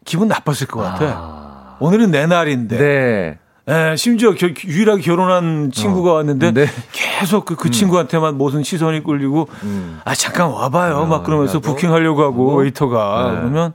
[0.04, 1.04] 기분 나빴을 것 같아.
[1.16, 1.76] 아.
[1.80, 2.76] 오늘은 내 날인데.
[2.78, 3.38] 네.
[3.70, 6.66] 예, 심지어 겨- 유일하게 결혼한 친구가 왔는데 네.
[6.90, 10.00] 계속 그, 그 친구한테만 무슨 시선이 끌리고 음.
[10.06, 11.68] 아 잠깐 와봐요 막 그러면서 나도?
[11.72, 13.36] 부킹하려고 하고 웨이터가 네.
[13.40, 13.74] 그러면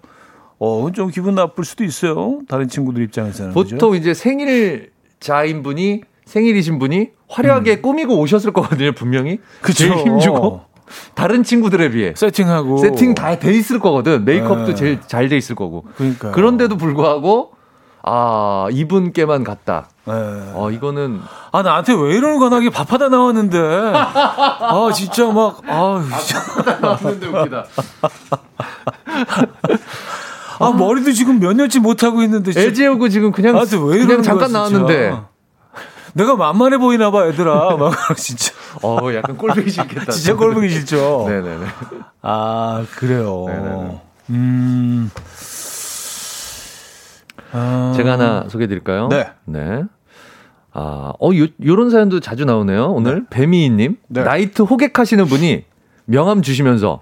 [0.66, 3.76] 어 좀 기분 나쁠 수도 있어요 다른 친구들 입장에서는 그죠?
[3.76, 9.32] 보통 이제 생일자인 분이, 생일이신 분이 화려하게 꾸미고 오셨을 거거든요, 분명히.
[9.34, 9.38] 음.
[9.62, 9.86] 그쵸.
[9.86, 10.62] 제일 힘주고.
[11.16, 12.14] 다른 친구들에 비해.
[12.16, 14.24] 세팅하고 세팅 다 돼 있을 거거든.
[14.26, 14.76] 메이크업도 네.
[14.76, 15.86] 제일 잘 돼 있을 거고.
[15.98, 17.52] 그러니까 그런데도 불구하고
[18.04, 19.90] 아 이분께만 갔다.
[20.06, 21.20] 어 이거는
[21.52, 26.04] 아 나한테 왜 이러는 거야 나게 밥하다 나왔는데 아 진짜 막아
[26.82, 27.66] 나왔는데 웃기다.
[30.60, 34.22] 아, 머리도 지금 몇 년째 못 하고 있는데 진짜 애지우고 지금 그냥 나한테 왜 그냥
[34.22, 34.60] 잠깐 거야.
[34.60, 35.18] 나왔는데
[36.14, 40.12] 내가 만만해 보이나 봐 얘들아 막 진짜 어 약간 꼴보기 싫겠다.
[40.14, 41.66] 진짜 꼴보기 싫죠 네네네.
[42.22, 44.02] 아 그래요 네네네.
[44.30, 45.12] 음
[47.52, 49.08] 아, 제가 하나 소개해 드릴까요?
[49.10, 49.28] 네.
[49.46, 49.84] 네.
[50.72, 52.92] 아, 어, 요, 요런 사연도 자주 나오네요.
[52.94, 53.98] 오늘 배미희님.
[54.08, 54.24] 네.
[54.24, 55.66] 나이트 호객하시는 분이
[56.06, 57.02] 명함 주시면서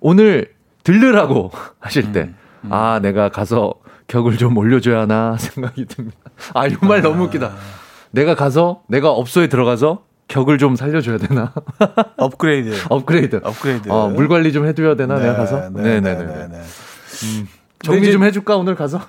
[0.00, 2.36] 오늘 들르라고 하실 때, 음,
[2.68, 3.74] 아, 내가 가서
[4.08, 6.18] 격을 좀 올려줘야 하나 생각이 듭니다.
[6.54, 7.52] 아, 이 말 너무 웃기다.
[8.10, 11.52] 내가 가서, 내가 업소에 들어가서 격을 좀 살려줘야 되나?
[12.18, 13.40] 업그레이드 업그레이드.
[13.42, 15.18] 업그레이드 어, 물 관리 좀 해줘야 되나?
[15.18, 15.70] 내가 가서?
[15.70, 16.48] 네네네.
[16.48, 16.62] 네.
[17.82, 18.56] 정리 이제- 좀 해줄까?
[18.56, 19.00] 오늘 가서?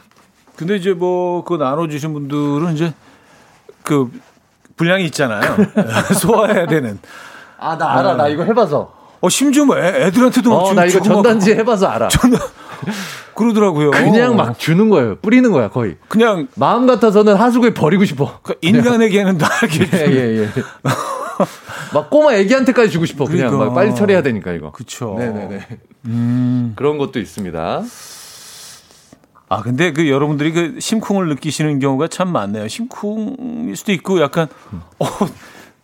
[0.56, 2.93] 근데 이제 뭐 그거 나눠주신 분들은 이제
[3.84, 4.12] 그
[4.78, 5.56] 분량이 있잖아요
[6.20, 6.99] 소화해야 되는
[7.60, 8.14] 아, 나 알아.
[8.16, 8.93] 나 이거 해봐서.
[9.22, 12.10] 어 심지어 뭐 애, 애들한테도 어, 주- 나 이거 전단지 해봐서 알아.
[13.42, 15.16] 그러더라고요 그냥 막 주는 거예요.
[15.22, 15.96] 뿌리는 거야, 거의.
[16.08, 18.39] 그냥 마음 같아서는 하수구에 버리고 싶어.
[18.44, 20.50] 그 인간에게는 다 이렇게 예, 예, 예.
[21.94, 23.26] 막 꼬마 애기한테까지 주고 싶어.
[23.26, 23.66] 그냥 그러니까.
[23.66, 24.72] 막 빨리 처리해야 되니까, 이거.
[24.72, 25.68] 그쵸 네네네.
[26.06, 26.74] 음.
[26.76, 27.82] 그런 것도 있습니다.
[29.50, 32.68] 아, 근데 그 여러분들이 그 심쿵을 느끼시는 경우가 참 많네요.
[32.68, 34.48] 심쿵일 수도 있고 약간,
[35.00, 35.06] 어,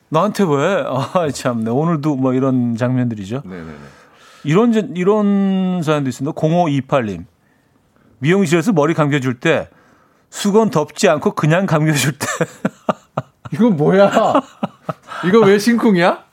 [0.09, 0.83] 나한테 왜?
[0.87, 1.69] 아, 참네.
[1.69, 3.41] 오늘도 뭐 이런 장면들이죠.
[3.43, 3.71] 네네네.
[4.45, 6.33] 이런, 전- 이런 사연도 있습니다.
[6.39, 7.25] 0528님.
[8.19, 9.69] 미용실에서 머리 감겨줄 때
[10.29, 12.25] 수건 덮지 않고 그냥 감겨줄 때.
[13.53, 14.11] 이거 뭐야?
[15.25, 16.23] 이거 왜 심쿵이야?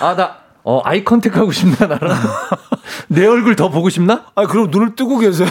[0.00, 2.16] 아, 나, 어, 아이 컨택 하고 싶나, 나랑?
[3.08, 4.24] 내 얼굴 더 보고 싶나?
[4.34, 5.48] 아, 그럼 눈을 뜨고 계세요?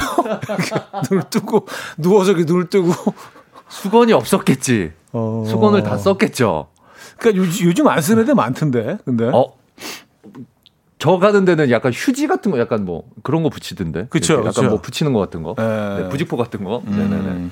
[1.10, 1.68] 눈을 뜨고,
[1.98, 2.92] 누워서 이렇게 눈을 뜨고.
[3.70, 4.92] 수건이 없었겠지.
[5.12, 5.44] 어.
[5.48, 6.68] 수건을 다 썼겠죠.
[7.18, 9.30] 그러니까 요즘, 요즘 안 쓰는 애들 많던데, 근데.
[9.32, 9.54] 어,
[11.04, 14.08] 저 가는 데는 약간 휴지 같은 거 약간 뭐 그런 거 붙이던데.
[14.14, 14.64] 이렇게 약간 그쵸.
[14.64, 15.54] 뭐 붙이는 거 같은 거.
[15.58, 15.98] 네.
[16.04, 16.82] 네, 부직포 같은 거.
[16.88, 16.92] 음.
[16.98, 17.50] 네네네.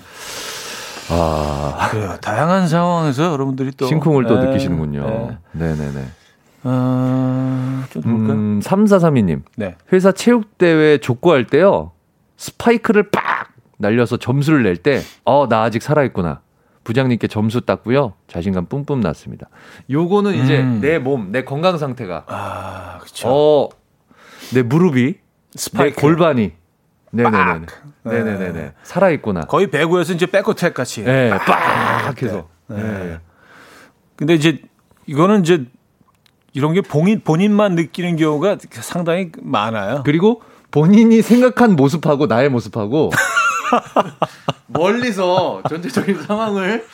[1.10, 2.16] 아, 그래요.
[2.22, 5.38] 다양한 상황에서 여러분들이 또 심쿵을 또 네, 느끼시는군요.
[5.52, 5.66] 네.
[5.68, 6.06] 네네네.
[6.64, 8.32] 어, 좀 볼까요?
[8.32, 9.42] 음, 3432님.
[9.58, 9.76] 네.
[9.92, 11.92] 회사 체육대회 족구할 때요.
[12.38, 13.50] 스파이크를 빡!
[13.80, 16.40] 날려서 점수를 낼 때, 어, 나 아직 살아있구나.
[16.84, 18.14] 부장님께 점수 땄고요.
[18.28, 19.48] 자신감 뿜뿜 났습니다.
[19.90, 20.80] 요거는 이제 음.
[20.82, 23.28] 내 몸, 내 건강 상태가, 아, 그렇죠.
[23.30, 23.70] 어,
[24.54, 25.16] 내 무릎이,
[25.56, 25.96] 스파이크.
[25.96, 26.52] 내 골반이,
[27.12, 27.38] 네네네.
[27.38, 27.66] 빡!
[28.04, 28.74] 네네 네.
[28.84, 29.42] 살아있구나.
[29.42, 31.04] 거의 배구에서 이제 back attack 같이.
[31.06, 32.22] 예, 빡!
[32.22, 32.48] 해서.
[32.68, 32.78] 네.
[32.80, 33.20] 예.
[34.16, 34.62] 근데 이제
[35.06, 35.66] 이거는 이제
[36.54, 40.04] 이런 게 본인 본인만 느끼는 경우가 상당히 많아요.
[40.06, 43.12] 그리고 본인이 생각한 모습하고 나의 모습하고
[44.68, 46.86] 멀리서 전체적인 상황을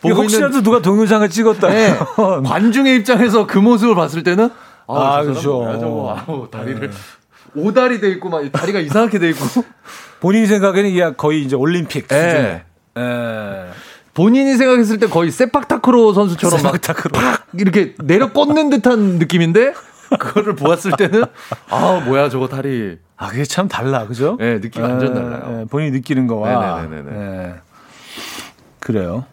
[0.00, 1.68] 보고 혹시라도 누가 동영상을 찍었다.
[1.68, 1.96] 네.
[2.44, 4.50] 관중의 입장에서 그 모습을 봤을 때는
[4.86, 5.40] 아, 아 그렇죠.
[5.80, 6.96] 저거 아우 다리를 네.
[7.56, 9.44] 오다리 돼 있고 막 다리가 이상하게 돼 있고
[10.20, 12.28] 본인 생각에는 이게 거의 이제 올림픽 네.
[12.30, 12.60] 수준.
[12.96, 13.70] 네.
[14.12, 19.74] 본인이 생각했을 때 거의 세팍타크로 선수처럼 세팍타크로 막 이렇게 내려 꽂는 듯한 느낌인데
[20.18, 21.24] 그거를 보았을 때는
[21.70, 24.36] 아 뭐야 저거 다리 아 그게 참 달라 그죠?
[24.38, 25.56] 네 느낌 완전 아, 달라요.
[25.58, 27.10] 네, 본인이 느끼는 거와 네네네네.
[27.10, 27.54] 네.
[28.80, 29.24] 그래요.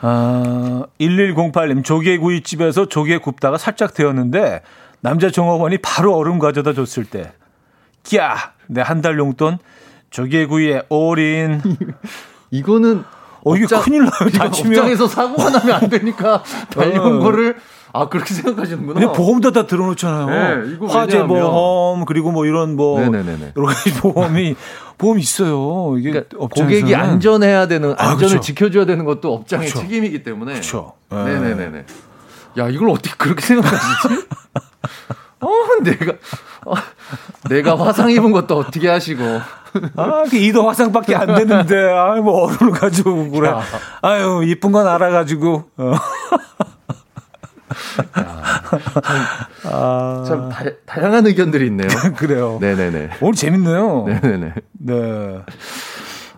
[0.00, 4.62] 아 1108님 조개구이집에서 조개 굽다가 살짝 데웠는데
[5.00, 7.32] 남자 종업원이 바로 얼음 가져다 줬을 때
[8.04, 8.36] 끼야
[8.68, 9.58] 내 한 달 용돈
[10.10, 11.60] 조개구이에 올인
[12.50, 13.04] 이거는
[13.44, 14.30] 어, 이게 업장, 큰일 나요.
[14.32, 14.72] 다치면.
[14.78, 17.20] 업장에서 사고가 나면 안 되니까 달려온 어.
[17.20, 17.56] 거를
[17.92, 19.00] 아 그렇게 생각하시는구나.
[19.00, 20.26] 근데 보험도 다 들어놓잖아요.
[20.26, 21.28] 네, 화재 왜냐하면...
[21.28, 23.52] 보험 그리고 뭐 이런 뭐 네네네네.
[23.56, 24.54] 여러 가지 보험이
[24.98, 25.96] 보험 있어요.
[25.98, 28.40] 이게 그러니까 고객이 안전해야 되는 아, 안전을 그렇죠.
[28.40, 29.86] 지켜줘야 되는 것도 업장의 그렇죠.
[29.86, 30.52] 책임이기 때문에.
[30.52, 30.94] 그렇죠.
[31.10, 31.84] 네네네네.
[32.58, 34.26] 야 이걸 어떻게 그렇게 생각하시지?
[35.42, 35.48] 어
[35.82, 36.12] 내가
[36.66, 36.74] 어,
[37.48, 39.24] 내가 화상 입은 것도 어떻게 하시고.
[39.96, 43.52] 아, 그 이도 화상밖에 안 되는데, 아, 뭐, 얼음을 가지고 그래.
[44.02, 45.70] 아유, 이쁜 건 알아가지고.
[45.76, 45.92] 어.
[49.64, 51.88] 아, 참 다, 양한 의견들이 있네요.
[52.16, 52.58] 그래요.
[52.60, 53.10] 네네네.
[53.20, 54.04] 오늘 재밌네요.
[54.06, 54.54] 네네네.
[54.72, 55.38] 네.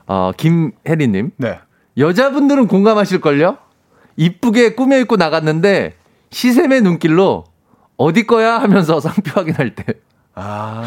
[0.07, 1.31] 어, 김혜리님.
[1.37, 1.59] 네.
[1.97, 3.59] 여자분들은 공감하실걸요?
[4.17, 5.95] 이쁘게 꾸며 입고 나갔는데
[6.31, 7.45] 시샘의 눈길로
[7.97, 9.85] 어디 거야 하면서 상표 확인할 때.
[10.35, 10.83] 아.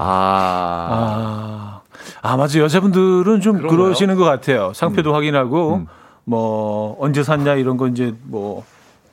[0.00, 0.88] 아.
[0.90, 1.80] 아.
[2.22, 2.58] 아, 맞아.
[2.58, 3.66] 여자분들은 좀?
[3.66, 4.72] 그러시는 것 같아요.
[4.74, 5.14] 상표도 음.
[5.14, 5.86] 확인하고, 음.
[6.24, 8.64] 뭐, 언제 샀냐, 이런 거 이제 뭐,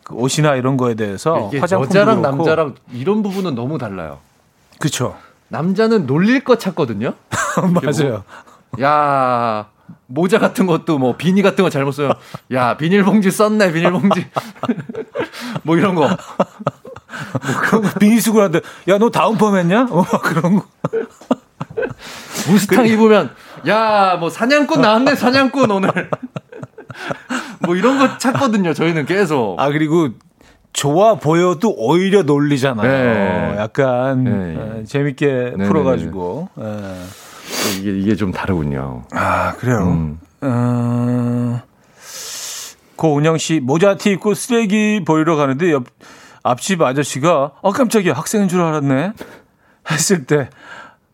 [0.05, 2.37] 그 옷이나 이런 거에 대해서 화장품 여자랑 그렇고.
[2.37, 4.19] 남자랑 이런 부분은 너무 달라요.
[4.79, 5.17] 그렇죠.
[5.47, 7.15] 남자는 놀릴 것 찾거든요.
[7.73, 8.23] 맞아요.
[8.71, 9.67] 뭐, 야
[10.05, 12.11] 모자 같은 것도 뭐 비니 같은 거 잘못 써요.
[12.53, 14.27] 야 비닐봉지 썼네 비닐봉지.
[15.63, 16.07] 뭐 이런 거.
[16.07, 16.17] 뭐
[17.61, 19.87] 그런 거 비니 쓰고 하는데 야 너 다운 펌 했냐?
[19.89, 20.65] 어 그런 거.
[22.47, 23.31] 무스탕 그, 입으면
[23.67, 26.09] 야 뭐 사냥꾼 나왔네 사냥꾼 오늘.
[27.65, 28.73] 뭐 이런 거 찾거든요.
[28.73, 29.59] 저희는 계속.
[29.59, 30.09] 아 그리고
[30.73, 32.87] 좋아 보여도 오히려 놀리잖아요.
[32.87, 33.55] 네.
[33.57, 34.55] 약간 네.
[34.55, 36.49] 어, 재밌게 네, 네 풀어가지고.
[36.55, 36.65] 네.
[36.65, 37.79] 네.
[37.79, 39.03] 이게 이게 좀 다르군요.
[39.11, 39.83] 아 그래요.
[39.83, 40.19] 음.
[40.41, 41.61] 어...
[42.95, 45.85] 고은영 씨 모자 티 입고 쓰레기 버리러 가는데 옆
[46.43, 49.13] 앞집 아저씨가 어 깜짝이야 학생인 줄 알았네
[49.91, 50.49] 했을 때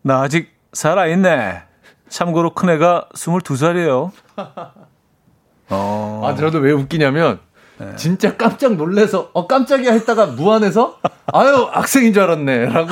[0.02, 1.62] 나 아직 살아 있네.
[2.08, 4.10] 참고로 큰 애가 22살이에요.
[5.72, 6.22] 어.
[6.24, 7.40] 아, 저도 왜 웃기냐면,
[7.78, 7.96] 네.
[7.96, 10.98] 진짜 깜짝 놀래서, 어, 깜짝이야 했다가 무안해서,
[11.32, 12.66] 아유, 학생인 줄 알았네.
[12.66, 12.88] 라고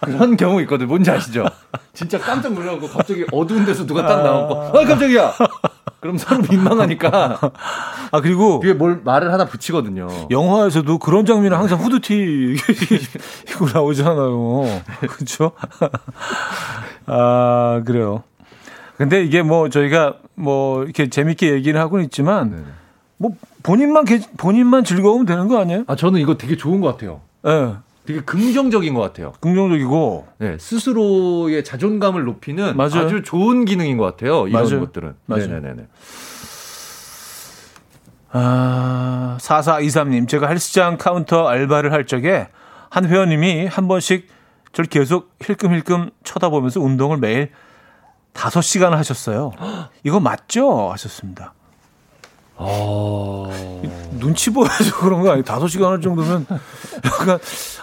[0.00, 0.88] 그런 경우 있거든.
[0.88, 1.46] 뭔지 아시죠?
[1.92, 5.32] 진짜 깜짝 놀라고 갑자기 어두운 데서 누가 딱 나오고, 아, 깜짝이야!
[6.00, 7.38] 그럼 서로 민망하니까.
[8.10, 8.60] 아, 그리고.
[8.60, 10.06] 뒤에 뭘 말을 하나 붙이거든요.
[10.30, 12.56] 영화에서도 그런 장면은 항상 후드티
[13.48, 14.82] 입고 나오잖아요.
[15.08, 15.52] 그렇죠?
[17.06, 18.22] 아, 그래요.
[18.98, 22.56] 근데 이게 뭐 저희가 뭐 이렇게 재밌게 얘기를 하고는 있지만 네.
[23.16, 23.32] 뭐
[23.62, 24.04] 본인만
[24.36, 25.84] 본인만 즐거우면 되는 거 아니에요?
[25.86, 27.20] 아 저는 이거 되게 좋은 것 같아요.
[27.42, 27.74] 네.
[28.06, 29.32] 되게 긍정적인 것 같아요.
[29.40, 33.06] 긍정적이고 네, 스스로의 자존감을 높이는 맞아요.
[33.06, 34.46] 아주 좋은 기능인 것 같아요.
[34.46, 34.80] 이런 맞아요.
[34.80, 35.14] 것들은.
[35.26, 35.46] 맞아요.
[35.46, 35.86] 네네네.
[38.36, 42.48] 아, 4423님, 제가 헬스장 카운터 알바를 할 적에
[42.90, 44.28] 한 회원님이 한 번씩
[44.72, 47.50] 저를 계속 힐끔힐끔 쳐다보면서 운동을 매일
[48.34, 49.52] 다섯 시간 하셨어요.
[50.02, 50.90] 이거 맞죠?
[50.92, 51.54] 하셨습니다.
[52.56, 53.50] 어...
[54.18, 55.42] 눈치 보여서 그런 거 아니에요?
[55.44, 56.46] 다섯 시간 할 정도면
[57.04, 57.38] 약간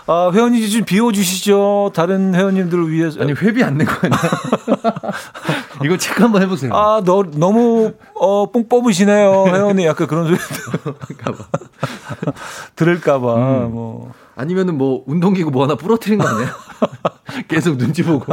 [0.08, 1.92] 아, 회원님 좀 비워주시죠.
[1.94, 3.22] 다른 회원님들을 위해서.
[3.22, 4.20] 아니 회비 안 낸 거 아니야?
[5.84, 6.74] 이거 체크 한번 해보세요.
[6.74, 9.86] 아, 너 너무 어, 뽕 뽑으시네요, 회원님.
[9.86, 11.44] 약간 그런 소리 들을까봐.
[12.76, 13.72] 들을까봐 음.
[13.74, 14.12] 뭐.
[14.36, 16.50] 아니면은 뭐 운동기구 뭐 하나 부러뜨린 거 아니에요?
[17.50, 18.26] 계속 눈치 보고.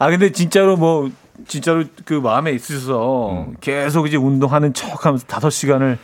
[0.00, 1.10] 아 근데 진짜로 뭐
[1.46, 3.54] 진짜로 그 마음에 있으셔서 음.
[3.60, 5.98] 계속 이제 운동하는 척하면서 다섯 시간을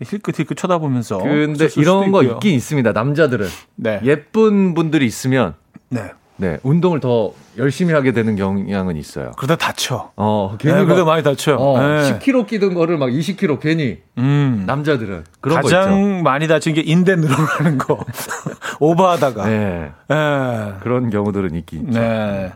[0.00, 1.18] 힐끗힐끗 쳐다보면서.
[1.18, 2.92] 근데 이런 거 있긴 있습니다.
[2.92, 4.00] 남자들은 네.
[4.04, 5.54] 예쁜 분들이 있으면
[5.88, 6.12] 네.
[6.38, 9.32] 네, 운동을 더 열심히 하게 되는 경향은 있어요.
[9.38, 10.12] 그러다 다쳐.
[10.16, 11.56] 어, 괜히 네, 그러다 많이 다쳐.
[11.56, 12.18] 어, 네.
[12.20, 14.02] 10kg 끼던 거를 막 20kg 괜히.
[14.18, 14.64] 음.
[14.66, 18.04] 남자들은 그런 가장 많이 다친 게 인대 늘어나는 거.
[18.78, 19.46] 오버하다가.
[19.48, 19.90] 네.
[20.08, 20.72] 네.
[20.80, 21.98] 그런 경우들은 있긴 있죠.
[21.98, 22.52] 네.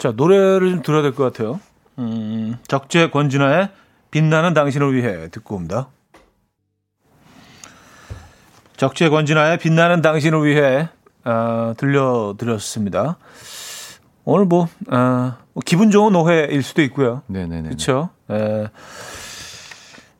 [0.00, 1.60] 자, 노래를 좀 들어야 될 것 같아요.
[1.98, 3.68] 음, 적재 권진아의
[4.10, 5.88] 빛나는 당신을 위해 듣고 옵니다.
[8.76, 10.88] 적재 권진아의 빛나는 당신을 위해
[11.24, 13.18] 어, 들려드렸습니다.
[14.24, 17.22] 오늘 뭐, 아, 뭐 기분 좋은 오해일 수도 있고요.
[17.26, 17.62] 네네네.
[17.68, 18.10] 그렇죠.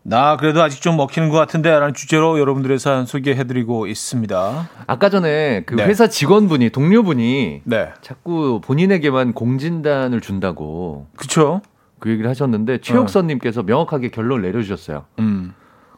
[0.03, 4.68] 나 그래도 아직 좀 먹히는 것 같은데 라는 주제로 여러분들의 사연 소개해드리고 있습니다.
[4.86, 5.84] 아까 전에 그 네.
[5.84, 11.61] 회사 직원분이 동료분이 네, 자꾸 본인에게만 공진단을 준다고 그렇죠.
[11.98, 15.05] 그 얘기를 하셨는데 최혁선님께서 명확하게 결론을 내려주셨어요.
[15.18, 15.55] 음,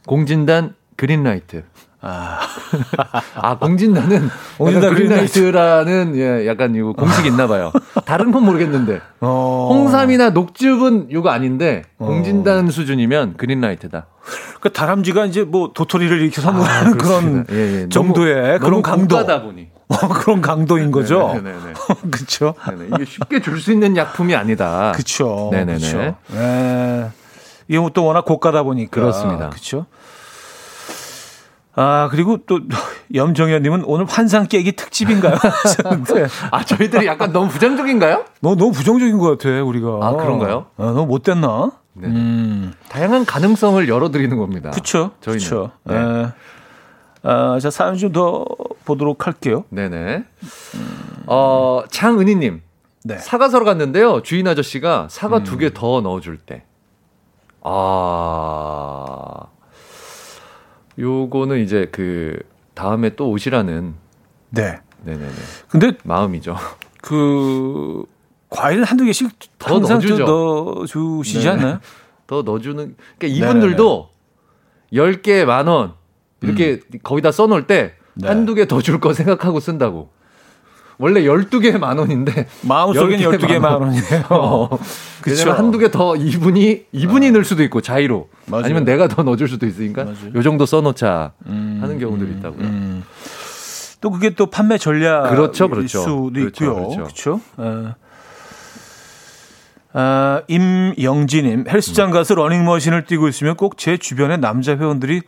[0.06, 1.64] 공진단 그린라이트.
[2.04, 2.40] 아,
[3.36, 4.28] 아 공진단은
[4.58, 7.72] 공진단 그린라이트라는 예, 약간 이거 공식 있나 봐요.
[8.04, 12.06] 다른 건 모르겠는데 어, 홍삼이나 녹즙은 이거 아닌데 어.
[12.06, 14.06] 공진단 수준이면 그린라이트다.
[14.60, 17.54] 그 다람쥐가 이제 뭐 도토리를 이렇게 선물하는 그런 그렇습니다.
[17.54, 17.88] 예, 예.
[17.88, 19.68] 정도의 너무, 그런 너무 강도, 고가다 보니.
[19.92, 21.28] 어, 그런 강도인 거죠.
[21.34, 21.72] 네네네.
[22.10, 22.54] 그렇죠.
[22.94, 24.90] 이게 쉽게 줄 수 있는 약품이 아니다.
[24.92, 25.50] 그렇죠.
[25.52, 25.74] 네네네.
[25.78, 26.16] 그쵸.
[26.34, 27.08] 네.
[27.68, 29.50] 이게 뭐또 워낙 고가다 보니까 그렇습니다.
[29.50, 29.86] 그렇죠.
[31.74, 32.60] 아 그리고 또
[33.14, 35.36] 염정현님은 오늘 환상 깨기 특집인가요?
[35.40, 38.24] 하셨는데 아 저희들이 약간 너무 부정적인가요?
[38.40, 39.98] 너 너무 부정적인 것 같아 우리가.
[40.02, 40.66] 아, 그런가요?
[40.76, 41.72] 아, 너무 못됐나?
[41.94, 42.08] 네.
[42.08, 44.70] 음, 다양한 가능성을 열어드리는 겁니다.
[44.70, 45.12] 그렇죠.
[45.20, 45.44] 저희는.
[45.46, 45.70] 그렇죠.
[45.84, 45.94] 네.
[45.98, 46.28] 네.
[47.22, 48.44] 아, 자 사연 좀 더
[48.84, 49.64] 보도록 할게요.
[49.70, 50.24] 네네.
[51.26, 52.62] 어, 장은희님.
[53.04, 53.18] 네.
[53.18, 54.22] 사과 사러 갔는데요.
[54.22, 56.64] 주인 아저씨가 사과 두개 더 넣어줄 때.
[57.62, 59.36] 아.
[60.98, 62.38] 요거는 이제 그
[62.74, 63.94] 다음에 또 오시라는
[64.50, 64.80] 네.
[65.04, 65.32] 네네네
[65.68, 66.56] 근데 마음이죠.
[67.00, 68.04] 그
[68.48, 70.24] 과일 한두 개씩 더 항상 넣어주죠.
[70.24, 71.48] 넣어주시지 네.
[71.48, 71.80] 않나요?
[72.26, 74.08] 더 넣어주는 그러니까 이분들도
[74.92, 75.94] 10개 만 원
[76.42, 78.28] 이렇게 거기다 써놓을 때 네.
[78.28, 80.10] 한두 개 더 줄 거 생각하고 쓴다고.
[81.02, 83.82] 원래 12개 만 원인데 마음속엔 10개 12개 만 원.
[83.82, 84.24] 원이에요.
[84.30, 84.78] 어.
[85.26, 88.64] 왜냐면 한두 개 더 이분이 이분이 넣을 수도 있고 자의로 맞아요.
[88.64, 90.32] 아니면 내가 더 넣어 줄 수도 있으니까 맞아요.
[90.34, 92.60] 요 정도 써 놓자 음, 하는 경우들이 있다고요.
[92.66, 93.02] 음.
[94.00, 95.86] 또 그게 또 판매 전략일 그렇죠, 그렇죠.
[96.00, 96.74] 수도 그렇죠, 있고요.
[96.88, 96.96] 그렇죠.
[97.02, 97.40] 그렇죠.
[97.56, 97.94] 어.
[99.94, 105.22] 아, 임영진님 헬스장 가서 러닝머신을 뛰고 있으면 꼭 제 주변의 남자 회원들이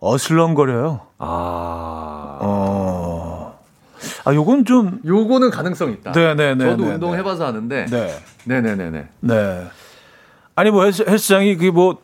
[0.00, 1.00] 어슬렁거려요.
[1.18, 3.29] 아, 어.
[4.24, 6.12] 아, 요건 좀 요거는 가능성 있다.
[6.12, 6.64] 네 네 네.
[6.64, 7.86] 저도 운동 해 봐서 아는데.
[7.90, 8.14] 네.
[8.44, 9.08] 네 네 네 네.
[9.20, 9.66] 네.
[10.56, 12.00] 아니 뭐 헬스, 헬스장이 그게 뭐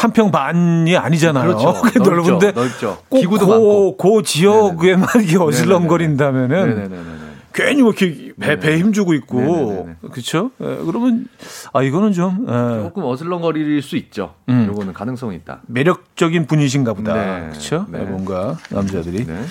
[0.00, 1.48] 한 평 반이 아니잖아요.
[1.56, 1.72] 그렇죠.
[1.82, 2.98] 넓죠, 넓은데 넓죠.
[3.08, 3.96] 꼭 기구도 고, 많고.
[3.96, 7.18] 고 지역에만 이게 어슬렁거린다면은 네네네네.
[7.52, 9.88] 괜히 뭐 이렇게 배, 배 힘주고 있고.
[10.12, 10.52] 그렇죠?
[10.60, 11.26] 예, 그러면
[11.72, 14.34] 아 이거는 좀 예, 조금 어슬렁거릴 수 있죠.
[14.48, 14.66] 음.
[14.68, 15.62] 요거는 가능성이 있다.
[15.66, 17.14] 매력적인 분이신가 보다.
[17.14, 17.48] 네.
[17.48, 17.86] 그렇죠?
[17.88, 17.98] 네.
[18.04, 19.26] 뭔가 남자들이.
[19.26, 19.42] 네.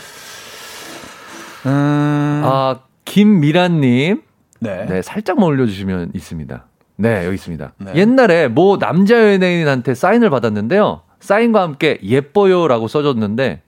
[1.68, 4.22] 음, 아, 김미란님.
[4.60, 4.86] 네.
[4.86, 6.66] 네, 살짝만 올려주시면 있습니다.
[6.98, 7.74] 네, 여기 있습니다.
[7.78, 7.92] 네.
[7.96, 11.02] 옛날에 모 남자 연예인한테 사인을 받았는데요.
[11.20, 13.62] 사인과 함께 예뻐요라고 써줬는데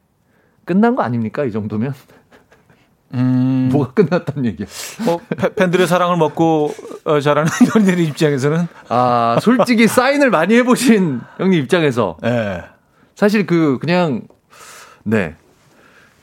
[0.65, 1.43] 끝난 거 아닙니까?
[1.45, 1.93] 이 정도면
[3.15, 4.67] 음, 뭐가 끝났단 얘기야?
[5.05, 6.73] 뭐 팬- 팬들의 사랑을 먹고
[7.05, 12.63] 어, 자라는 연예인 입장에서는 아, 솔직히 사인을 많이 해보신 형님 입장에서 예.
[13.15, 14.21] 사실 그 그냥
[15.03, 15.35] 네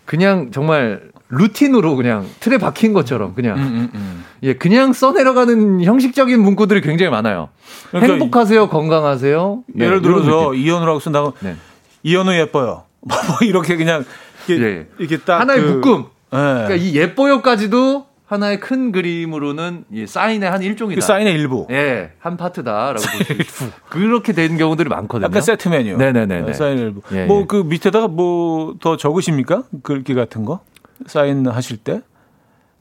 [0.05, 4.24] 그냥 정말 루틴으로 그냥 틀에 박힌 것처럼 그냥 음, 음, 음.
[4.43, 7.49] 예 그냥 써내려가는 형식적인 문구들이 굉장히 많아요.
[7.91, 9.64] 그러니까 행복하세요, 건강하세요.
[9.74, 10.55] 네, 예를 이런 들어서.
[10.55, 11.57] 이현우라고 쓴다고 네.
[12.05, 12.85] 이현우 예뻐요.
[13.01, 14.05] 뭐 이렇게 그냥
[14.49, 14.87] 이렇게, 예.
[14.99, 16.05] 이렇게 딱 하나의 그- 묶음.
[16.33, 16.37] 예.
[16.37, 21.01] 그러니까 이 예뻐요까지도 하나의 큰 그림으로는 이 사인의 한 일종이다.
[21.01, 21.66] 그 사인의 일부.
[21.70, 23.01] 예, 한 파트다라고
[23.31, 25.27] 있고 그렇게 되는 경우들이 많거든요.
[25.27, 25.97] 약간 세트 메뉴.
[25.97, 26.47] 네네네네.
[26.47, 27.03] 네, 사인 일부.
[27.12, 27.45] 예, 뭐 예.
[27.47, 29.62] 그 밑에다가 뭐 더 적으십니까?
[29.85, 30.59] 글귀 같은 거
[31.07, 32.03] 사인 하실 때.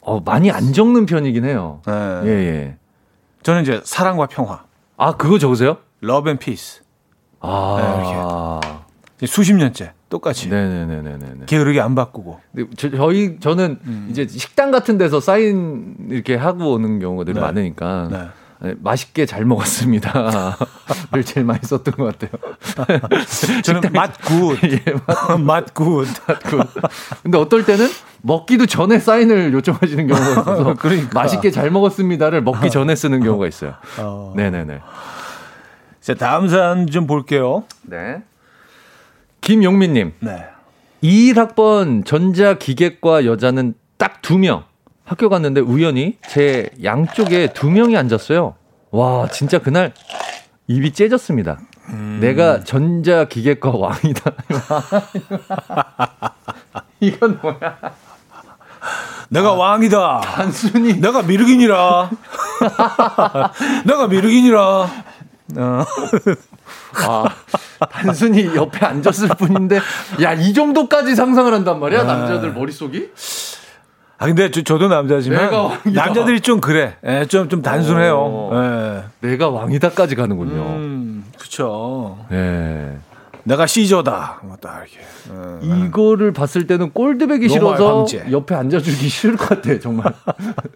[0.01, 1.81] 어, 많이 안 적는 편이긴 해요.
[1.87, 2.27] 예.
[2.27, 2.77] 예, 예.
[3.41, 4.63] 저는 이제 사랑과 평화,
[4.97, 5.77] 아, 그거 적으세요?
[6.03, 6.81] love and peace.
[7.39, 8.61] 아.
[9.17, 11.45] 이제 수십 년째 똑같이 네네네네네.
[11.45, 12.39] 게으르게 안 바꾸고.
[12.77, 14.07] 저, 저희 저는 음.
[14.11, 17.39] 이제 식당 같은 데서 사인 이렇게 하고 오는 경우가 늘 네.
[17.39, 18.27] 많으니까 네.
[18.61, 20.57] 네, 맛있게 잘 먹었습니다.
[21.11, 22.99] 를 제일 많이 썼던 것 같아요.
[23.63, 24.83] 저는 맛 good, 예,
[25.39, 26.05] 맛 good.
[26.43, 26.59] 그-
[27.23, 27.87] 근데 어떨 때는
[28.21, 31.09] 먹기도 전에 사인을 요청하시는 경우가 있어서 그러니까.
[31.13, 33.73] 맛있게 잘 먹었습니다를 먹기 전에 쓰는 경우가 있어요.
[33.99, 34.33] 어.
[34.35, 34.79] 네네네.
[36.01, 37.63] 자 다음 사연 좀 볼게요.
[37.83, 38.23] 네.
[39.41, 40.45] 김용민님, 네.
[41.03, 44.63] 21학번 전자기계과 여자는 딱 두 명.
[45.05, 48.55] 학교 갔는데 우연히 제 양쪽에 두 명이 앉았어요.
[48.91, 49.93] 와, 진짜 그날
[50.67, 51.59] 입이 째졌습니다.
[52.19, 54.31] 내가 전자기계과 왕이다.
[56.99, 57.77] 이건 뭐야?
[59.29, 60.21] 내가 왕이다.
[60.21, 62.09] 단순히 내가 미륵인이라.
[63.85, 64.61] 내가 미륵인이라.
[65.57, 65.85] 어.
[67.07, 67.25] 아,
[67.91, 69.79] 단순히 옆에 앉았을 뿐인데,
[70.23, 73.11] 야, 이 정도까지 상상을 한단 말이야, 남자들 머릿속이?
[74.17, 75.49] 아 근데 저, 도 남자지만
[75.83, 76.95] 남자들이 좀 그래.
[77.05, 78.17] 예, 좀, 좀 단순해요.
[78.17, 78.51] 어,
[79.21, 79.27] 예.
[79.27, 80.61] 내가 왕이다까지 가는군요.
[80.61, 82.17] 음, 그쵸.
[82.31, 82.97] 예.
[83.43, 84.39] 내가 시저다.
[84.43, 84.99] 뭐다 이렇게.
[85.29, 88.05] 어, 이거를 봤을 때는 꼴드백이 싫어서.
[88.31, 89.79] 옆에 앉아주기 싫을 것 같아.
[89.79, 90.13] 정말.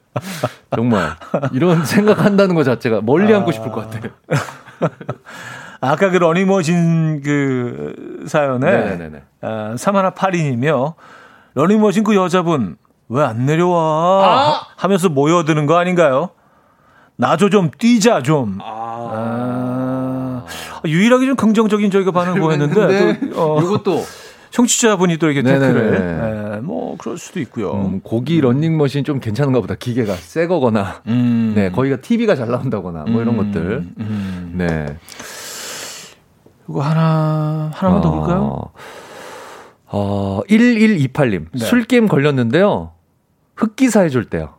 [0.75, 1.15] 정말
[1.53, 4.09] 이런 생각한다는 것 자체가 멀리 앉고 싶을 것 같아.
[5.81, 9.21] 아까 그 러닝머신 그 사연에 네네네.
[9.41, 10.93] 아, 사마나 파리님이요.
[11.55, 12.75] 러닝머신 그 여자분
[13.10, 13.80] 왜 안 내려와
[14.26, 14.62] 아!
[14.76, 16.30] 하면서 모여드는 거 아닌가요?
[17.16, 18.60] 나도 좀 뛰자 좀.
[18.62, 19.12] 아.
[19.12, 20.45] 아.
[20.86, 24.03] 유일하게 좀 긍정적인 저희가 반응 보였는데 또, 어, 이것도
[24.51, 25.91] 청취자분이 또 이렇게 댓글을
[26.55, 27.74] 네, 뭐 그럴 수도 있고요.
[27.74, 29.76] 음, 고기 런닝머신 좀 괜찮은가 보다.
[29.76, 31.53] 기계가 새 거거나 음.
[31.55, 33.51] 네 거기가 TV가 잘 나온다거나 뭐 이런 음.
[33.51, 33.84] 것들.
[33.99, 34.53] 음.
[34.55, 34.86] 네.
[36.70, 38.62] 이거 하나 하나만 어, 더 볼까요?
[39.91, 41.66] 어 1128님 네.
[41.66, 42.91] 술 게임 걸렸는데요.
[43.60, 44.55] 흑기사 해줄 때요.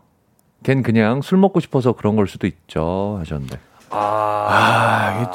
[0.62, 3.58] 걘 그냥 술 먹고 싶어서 그런 걸 수도 있죠 하셨는데.
[3.90, 3.96] 아,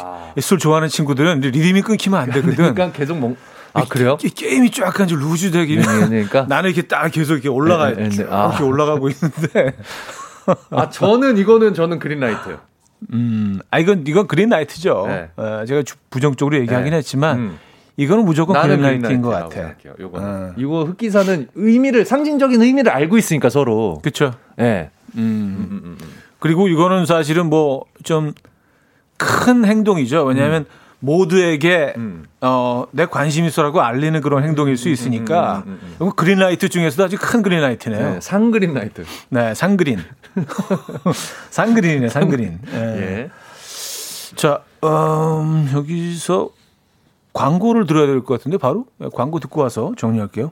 [0.01, 2.55] 아 술 좋아하는 친구들은 리듬이 끊기면 안 되거든.
[2.55, 3.35] 그러니까 계속 먹.
[3.73, 4.17] 아 그래요?
[4.17, 5.83] 게, 임이 약간 좀 루즈 되기는.
[5.83, 8.25] 네, 네, 그러니까 나는 이렇게 딱 계속 이렇게 올라가야 네, 네, 네.
[8.29, 8.47] 아.
[8.49, 9.75] 이렇게 올라가고 있는데.
[10.71, 12.59] 아 저는 이거는 저는 그린라이트요.
[13.13, 15.05] 음, 아 이건 이건 그린라이트죠.
[15.07, 15.29] 네.
[15.35, 16.97] 어, 제가 부정적으로 얘기하긴 네.
[16.97, 17.37] 했지만.
[17.37, 17.59] 음.
[17.97, 19.73] 이거는 무조건 그린라이트인 것 같아요.
[19.99, 20.53] 요거 어.
[20.57, 23.99] 이거 흑기사는 의미를 상징적인 의미를 알고 있으니까 서로.
[24.01, 24.33] 그렇죠.
[24.59, 24.89] 예.
[25.15, 25.19] 음.
[25.19, 25.97] 음, 음, 음.
[26.39, 28.33] 그리고 이거는 사실은 뭐 좀
[29.17, 30.23] 큰 행동이죠.
[30.25, 30.85] 왜냐하면 음.
[30.99, 32.25] 모두에게 음.
[32.41, 38.13] 어, 내 관심 있어라고 알리는 그런 행동일 수 있으니까 음, 그린라이트 중에서도 아주 큰 그린라이트네요.
[38.15, 39.05] 네, 상그린라이트.
[39.29, 39.99] 네, 상그린.
[41.51, 42.59] 상그린이네, 상그린.
[42.71, 42.71] 네.
[43.21, 43.29] 예.
[44.35, 46.49] 자, 음, 여기서
[47.35, 50.51] 광고를 들어야 될 것 같은데 바로 네, 광고 듣고 와서 정리할게요.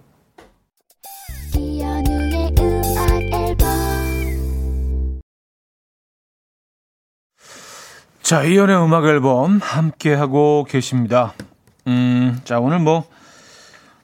[8.22, 11.34] 자, 이연의 음악 앨범 함께 하고 계십니다.
[11.88, 13.04] 음, 자, 오늘 뭐,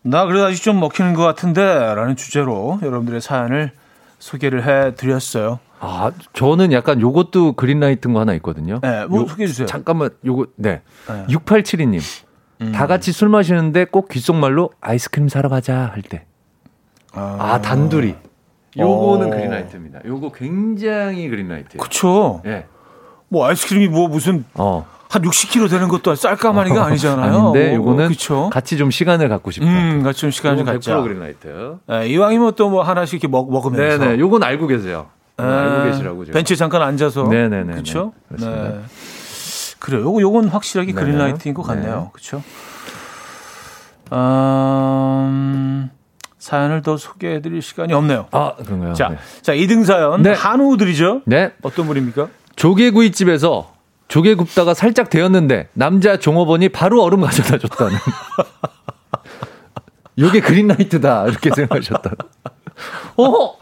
[0.01, 3.71] 나 그래도 아직 좀 먹히는 것 같은데, 라는 주제로 여러분들의 사연을
[4.19, 5.59] 소개를 해 드렸어요.
[5.79, 8.79] 아, 저는 약간 요것도 그린라이트인 거 하나 있거든요.
[8.83, 9.65] 네, 뭐 소개해 주세요.
[9.67, 10.81] 잠깐만, 요거, 네.
[11.07, 11.25] 네.
[11.29, 12.01] 6872님.
[12.61, 12.71] 음.
[12.71, 16.25] 다 같이 술 마시는데 꼭 귓속말로 아이스크림 사러 가자 할 때.
[17.13, 18.15] 아, 아 단둘이.
[18.77, 19.29] 요거는 어.
[19.31, 19.99] 그린라이트입니다.
[20.05, 21.81] 요거 굉장히 그린라이트예요.
[21.81, 22.41] 그쵸.
[22.45, 22.49] 예.
[22.49, 22.65] 네.
[23.29, 24.85] 뭐 아이스크림이 뭐 무슨 어.
[25.09, 27.33] 한 60kg 되는 것도 쌀까마니가 아니잖아요.
[27.49, 28.49] 아닌데 요거는 그쵸?
[28.51, 29.67] 같이 좀 시간을 갖고 싶다.
[29.67, 30.97] 음, 같이 좀 시간을 갖자.
[30.97, 31.77] 100% 그린라이트.
[31.87, 33.97] 네, 이왕이면 또 뭐 하나씩 이렇게 먹, 먹으면서.
[34.05, 34.19] 네네.
[34.19, 35.07] 요건 알고 계세요.
[35.37, 36.35] 아, 알고 계시라고 제가.
[36.37, 37.23] 벤치에 잠깐 앉아서.
[37.23, 37.71] 네네네.
[37.73, 38.13] 그렇죠.
[38.29, 38.79] 네.
[39.79, 40.01] 그래요.
[40.01, 41.05] 요거 요건 확실하게 네네.
[41.05, 41.95] 그린라이트인 것 같네요.
[41.95, 42.09] 네.
[42.11, 42.43] 그렇죠.
[44.11, 45.89] 음,
[46.37, 48.27] 사연을 더 소개해드릴 시간이 없네요.
[48.31, 48.93] 아, 그런가요?
[48.93, 49.17] 자, 네.
[49.41, 50.33] 자 2등 사연 네.
[50.33, 51.21] 한우들이죠.
[51.25, 51.53] 네.
[51.61, 52.27] 어떤 분입니까?
[52.55, 53.73] 조개구이집에서
[54.07, 57.97] 조개 굽다가 살짝 데였는데 남자 종업원이 바로 얼음 가져다 줬다는.
[60.17, 62.11] 요게 그린라이트다 이렇게 생각하셨다.
[63.17, 63.53] 어?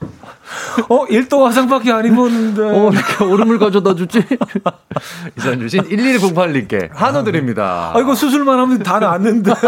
[0.90, 2.62] 어, 일도 화상밖에 안 입었는데.
[2.62, 4.24] 어, 이렇게 얼음을 가져다 주지?
[5.38, 7.92] 이사연 주신 1108님께 한우 드립니다.
[7.94, 9.52] 아, 이거 수술만 하면 다 낫는데.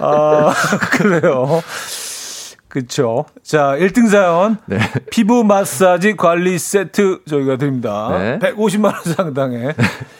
[0.00, 0.54] 아,
[0.92, 1.62] 그래요.
[2.68, 3.24] 그렇죠.
[3.42, 4.58] 자, 1등 사연.
[4.66, 4.78] 네.
[5.10, 8.08] 피부 마사지 관리 세트 저희가 드립니다.
[8.18, 8.38] 네.
[8.40, 9.74] 150만 원 상당의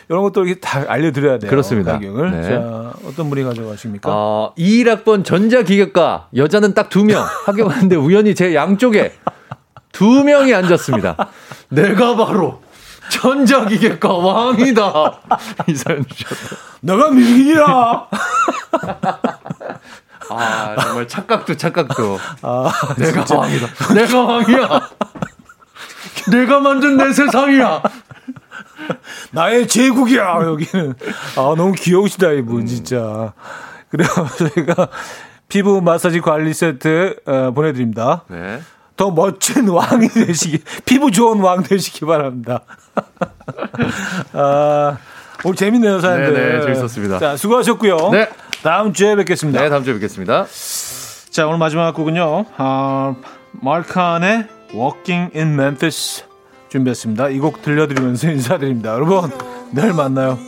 [0.08, 1.50] 이런 것도 이렇게 다 알려 드려야 돼요.
[1.50, 1.92] 그렇습니다.
[1.92, 2.30] 가격을.
[2.30, 2.42] 네.
[2.48, 4.10] 자, 어떤 분이 가져가십니까?
[4.10, 9.12] 어, 21학번 전자기계과 여자는 딱 두명 합격하는데 우연히 제 양쪽에
[9.92, 11.16] 두 명이 앉았습니다.
[11.68, 12.62] 내가 바로
[13.10, 15.20] 전자기계과 왕이다.
[15.68, 16.56] 이 사연 주셨다.
[16.80, 18.06] 내가 미인이야.
[20.30, 22.18] 아, 정말 착각도 착각도.
[22.42, 23.36] 아, 내가 진짜.
[23.36, 23.94] 왕이다.
[23.94, 24.80] 내가 왕이야.
[26.30, 27.82] 내가 만든 내 세상이야.
[29.32, 30.94] 나의 제국이야, 여기는.
[31.36, 32.66] 아, 너무 귀여우시다, 이분, 음.
[32.66, 33.32] 진짜.
[33.90, 34.08] 그래요,
[34.54, 34.88] 저희가
[35.48, 38.24] 피부 마사지 관리 세트 어, 보내드립니다.
[38.28, 38.60] 네.
[38.96, 42.62] 더 멋진 왕이 되시기, 피부 좋은 왕 되시기 바랍니다.
[44.32, 44.98] 아,
[45.44, 46.34] 오늘 재밌네요, 사연들.
[46.34, 47.18] 네네, 재밌었습니다.
[47.18, 48.10] 자, 수고하셨고요.
[48.10, 48.28] 네.
[48.62, 49.60] 다음 주에 뵙겠습니다.
[49.60, 50.46] 네, 다음 주에 뵙겠습니다.
[51.30, 52.46] 자, 오늘 마지막 곡은요.
[52.56, 53.14] 아,
[53.52, 56.24] 마크한의 Walking in Memphis
[56.68, 57.30] 준비했습니다.
[57.30, 58.92] 이 곡 들려드리면서 인사드립니다.
[58.92, 59.30] 여러분,
[59.72, 60.38] 내일 만나요.